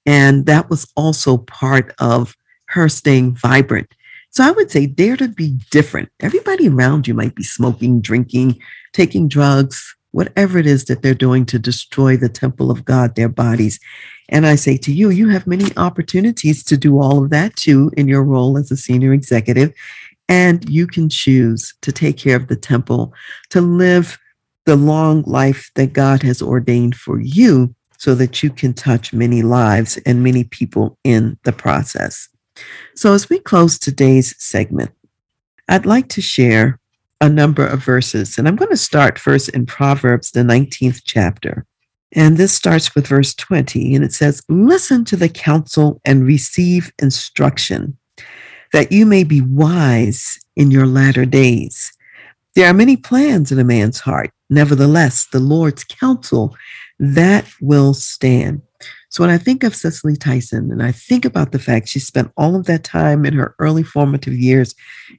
And 0.06 0.46
that 0.46 0.70
was 0.70 0.92
also 0.96 1.38
part 1.38 1.94
of 2.00 2.36
her 2.68 2.90
staying 2.90 3.36
vibrant. 3.36 3.94
So 4.30 4.44
I 4.44 4.52
would 4.52 4.72
say 4.72 4.86
dare 4.88 5.16
to 5.18 5.28
be 5.28 5.60
different. 5.72 6.10
Everybody 6.20 6.68
around 6.68 7.08
you 7.08 7.14
might 7.14 7.36
be 7.36 7.44
smoking, 7.44 8.02
drinking, 8.02 8.60
taking 8.92 9.28
drugs, 9.28 9.96
whatever 10.14 10.58
it 10.58 10.66
is 10.66 10.86
that 10.86 11.02
they're 11.02 11.14
doing 11.14 11.46
to 11.48 11.60
destroy 11.60 12.16
the 12.16 12.30
temple 12.30 12.72
of 12.72 12.86
God, 12.86 13.16
their 13.16 13.28
bodies. 13.28 13.80
And 14.30 14.46
I 14.46 14.56
say 14.56 14.78
to 14.78 14.94
you, 14.94 15.10
you 15.10 15.30
have 15.30 15.46
many 15.48 15.72
opportunities 15.76 16.64
to 16.66 16.78
do 16.78 17.00
all 17.00 17.24
of 17.24 17.30
that 17.32 17.56
too 17.56 17.92
in 17.98 18.08
your 18.08 18.24
role 18.24 18.58
as 18.58 18.72
a 18.72 18.78
senior 18.78 19.12
executive. 19.12 19.74
And 20.30 20.68
you 20.70 20.88
can 20.88 21.10
choose 21.10 21.74
to 21.82 21.92
take 21.92 22.18
care 22.18 22.38
of 22.38 22.48
the 22.48 22.56
temple, 22.56 23.14
to 23.50 23.60
live 23.60 24.18
the 24.66 24.76
long 24.76 25.24
life 25.24 25.72
that 25.76 25.94
God 25.94 26.22
has 26.24 26.42
ordained 26.42 26.96
for 26.96 27.20
you 27.20 27.76
so 27.98 28.16
that 28.16 28.44
you 28.44 28.50
can 28.50 28.74
touch 28.74 29.14
many 29.14 29.42
lives 29.42 29.98
and 30.06 30.24
many 30.24 30.44
people 30.44 30.98
in 31.04 31.38
the 31.44 31.52
process. 31.52 32.30
So, 32.96 33.14
as 33.14 33.30
we 33.30 33.40
close 33.40 33.80
today's 33.80 34.36
segment, 34.38 34.92
I'd 35.68 35.86
like 35.86 36.08
to 36.10 36.22
share 36.22 36.80
a 37.24 37.30
number 37.30 37.66
of 37.66 37.82
verses. 37.82 38.38
And 38.38 38.50
I'm 38.50 38.58
going 38.58 38.70
to 38.70 38.78
start 38.78 39.18
first 39.18 39.48
in 39.50 39.66
Proverbs, 39.66 40.32
the 40.32 40.42
19th 40.42 41.04
chapter. 41.06 41.66
And 42.12 42.36
this 42.36 42.54
starts 42.54 42.94
with 42.94 43.08
verse 43.08 43.34
20, 43.34 43.96
and 43.96 44.04
it 44.04 44.14
says, 44.14 44.44
Listen 44.50 45.06
to 45.06 45.16
the 45.16 45.30
counsel 45.30 46.02
and 46.04 46.28
receive 46.28 46.92
instruction 47.02 47.98
that 48.74 48.92
you 48.92 49.06
may 49.06 49.24
be 49.24 49.40
wise 49.40 50.38
in 50.58 50.70
your 50.70 50.86
latter 50.86 51.26
days. 51.26 51.94
There 52.56 52.70
are 52.70 52.74
many 52.74 52.98
plans 52.98 53.54
in 53.54 53.58
a 53.58 53.64
man's 53.64 54.02
heart. 54.02 54.32
Nevertheless, 54.50 55.26
the 55.28 55.40
Lord's 55.40 55.86
counsel 55.86 56.56
that 57.00 57.46
will 57.62 57.94
stand. 57.94 58.62
So 59.14 59.22
when 59.22 59.30
I 59.30 59.38
think 59.38 59.64
of 59.64 59.76
Cicely 59.76 60.16
Tyson 60.16 60.72
and 60.72 60.82
I 60.82 60.92
think 60.92 61.24
about 61.24 61.52
the 61.52 61.60
fact 61.60 61.88
she 61.88 62.00
spent 62.00 62.32
all 62.36 62.56
of 62.56 62.66
that 62.66 62.84
time 62.84 63.28
in 63.28 63.36
her 63.36 63.54
early 63.60 63.84
formative 63.84 64.34
years 64.34 64.74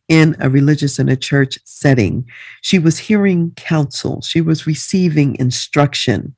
in 0.08 0.34
a 0.40 0.50
religious 0.50 0.98
and 0.98 1.08
a 1.08 1.14
church 1.14 1.60
setting, 1.64 2.28
she 2.60 2.80
was 2.80 2.98
hearing 2.98 3.52
counsel, 3.54 4.20
she 4.22 4.40
was 4.40 4.66
receiving 4.66 5.36
instruction, 5.36 6.34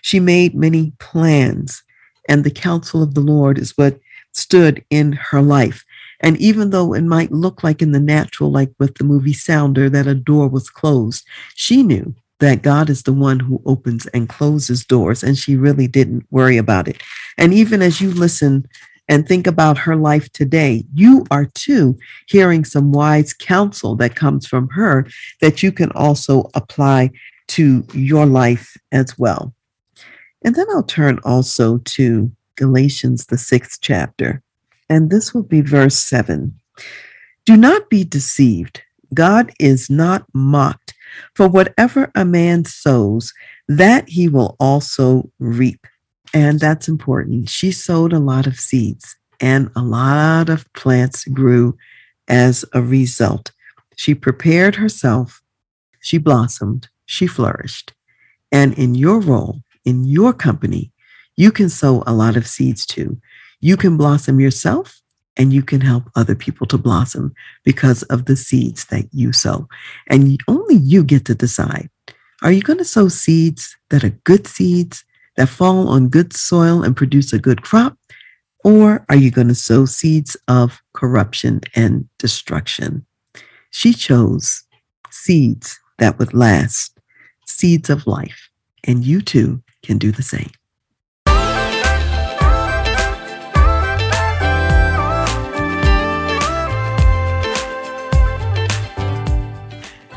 she 0.00 0.18
made 0.18 0.54
many 0.54 0.94
plans, 0.98 1.82
and 2.26 2.42
the 2.42 2.50
counsel 2.50 3.02
of 3.02 3.12
the 3.12 3.20
Lord 3.20 3.58
is 3.58 3.76
what 3.76 4.00
stood 4.32 4.82
in 4.88 5.12
her 5.12 5.42
life. 5.42 5.84
And 6.20 6.38
even 6.38 6.70
though 6.70 6.94
it 6.94 7.02
might 7.02 7.30
look 7.30 7.62
like 7.62 7.82
in 7.82 7.92
the 7.92 8.00
natural, 8.00 8.50
like 8.50 8.72
with 8.78 8.94
the 8.94 9.04
movie 9.04 9.34
Sounder, 9.34 9.90
that 9.90 10.06
a 10.06 10.14
door 10.14 10.48
was 10.48 10.70
closed, 10.70 11.26
she 11.54 11.82
knew 11.82 12.14
that 12.40 12.62
God 12.62 12.90
is 12.90 13.02
the 13.02 13.12
one 13.12 13.40
who 13.40 13.62
opens 13.64 14.06
and 14.08 14.28
closes 14.28 14.84
doors, 14.84 15.22
and 15.22 15.36
she 15.36 15.56
really 15.56 15.86
didn't 15.86 16.26
worry 16.30 16.56
about 16.56 16.88
it. 16.88 17.02
And 17.38 17.54
even 17.54 17.82
as 17.82 18.00
you 18.00 18.10
listen 18.10 18.66
and 19.08 19.26
think 19.26 19.46
about 19.46 19.78
her 19.78 19.96
life 19.96 20.30
today, 20.32 20.84
you 20.94 21.24
are 21.30 21.46
too 21.54 21.98
hearing 22.26 22.64
some 22.64 22.92
wise 22.92 23.32
counsel 23.32 23.96
that 23.96 24.16
comes 24.16 24.46
from 24.46 24.68
her 24.70 25.06
that 25.40 25.62
you 25.62 25.70
can 25.70 25.90
also 25.92 26.48
apply 26.54 27.10
to 27.48 27.86
your 27.92 28.26
life 28.26 28.76
as 28.92 29.18
well. 29.18 29.54
And 30.44 30.54
then 30.54 30.66
I'll 30.70 30.82
turn 30.82 31.20
also 31.24 31.78
to 31.78 32.30
Galatians, 32.56 33.26
the 33.26 33.38
sixth 33.38 33.80
chapter 33.80 34.42
and 34.88 35.10
this 35.10 35.32
will 35.32 35.42
be 35.42 35.60
verse 35.60 35.96
7. 35.98 36.58
Do 37.44 37.56
not 37.56 37.90
be 37.90 38.04
deceived. 38.04 38.82
God 39.12 39.52
is 39.58 39.90
not 39.90 40.24
mocked. 40.32 40.94
For 41.34 41.48
whatever 41.48 42.10
a 42.14 42.24
man 42.24 42.64
sows, 42.64 43.32
that 43.68 44.08
he 44.08 44.28
will 44.28 44.56
also 44.60 45.30
reap. 45.38 45.86
And 46.32 46.58
that's 46.58 46.88
important. 46.88 47.48
She 47.48 47.70
sowed 47.70 48.12
a 48.12 48.18
lot 48.18 48.46
of 48.46 48.58
seeds, 48.58 49.16
and 49.40 49.70
a 49.76 49.82
lot 49.82 50.48
of 50.48 50.70
plants 50.72 51.24
grew 51.24 51.76
as 52.28 52.64
a 52.72 52.82
result. 52.82 53.52
She 53.96 54.14
prepared 54.14 54.76
herself, 54.76 55.42
she 56.00 56.18
blossomed, 56.18 56.88
she 57.06 57.26
flourished. 57.26 57.92
And 58.50 58.74
in 58.74 58.94
your 58.94 59.20
role, 59.20 59.62
in 59.84 60.04
your 60.04 60.32
company, 60.32 60.92
you 61.36 61.52
can 61.52 61.68
sow 61.68 62.02
a 62.06 62.12
lot 62.12 62.36
of 62.36 62.46
seeds 62.46 62.86
too. 62.86 63.20
You 63.60 63.76
can 63.76 63.96
blossom 63.96 64.40
yourself 64.40 65.00
and 65.36 65.52
you 65.52 65.62
can 65.62 65.80
help 65.80 66.04
other 66.14 66.34
people 66.34 66.66
to 66.68 66.78
blossom 66.78 67.34
because 67.64 68.02
of 68.04 68.26
the 68.26 68.36
seeds 68.36 68.86
that 68.86 69.08
you 69.12 69.32
sow. 69.32 69.68
And 70.08 70.38
only 70.48 70.76
you 70.76 71.02
get 71.02 71.24
to 71.26 71.34
decide. 71.34 71.90
Are 72.42 72.52
you 72.52 72.62
going 72.62 72.78
to 72.78 72.84
sow 72.84 73.08
seeds 73.08 73.76
that 73.90 74.04
are 74.04 74.18
good 74.24 74.46
seeds 74.46 75.04
that 75.36 75.48
fall 75.48 75.88
on 75.88 76.08
good 76.08 76.32
soil 76.32 76.82
and 76.82 76.96
produce 76.96 77.32
a 77.32 77.38
good 77.38 77.62
crop? 77.62 77.96
Or 78.64 79.04
are 79.08 79.16
you 79.16 79.30
going 79.30 79.48
to 79.48 79.54
sow 79.54 79.84
seeds 79.84 80.36
of 80.48 80.82
corruption 80.92 81.60
and 81.74 82.08
destruction? 82.18 83.04
She 83.70 83.92
chose 83.92 84.64
seeds 85.10 85.78
that 85.98 86.18
would 86.18 86.32
last, 86.32 86.98
seeds 87.46 87.90
of 87.90 88.06
life. 88.06 88.50
And 88.84 89.04
you 89.04 89.20
too 89.20 89.62
can 89.82 89.98
do 89.98 90.12
the 90.12 90.22
same. 90.22 90.50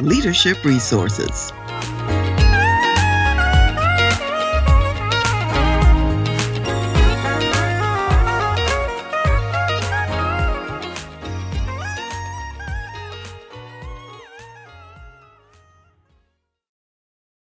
leadership 0.00 0.64
resources. 0.64 1.52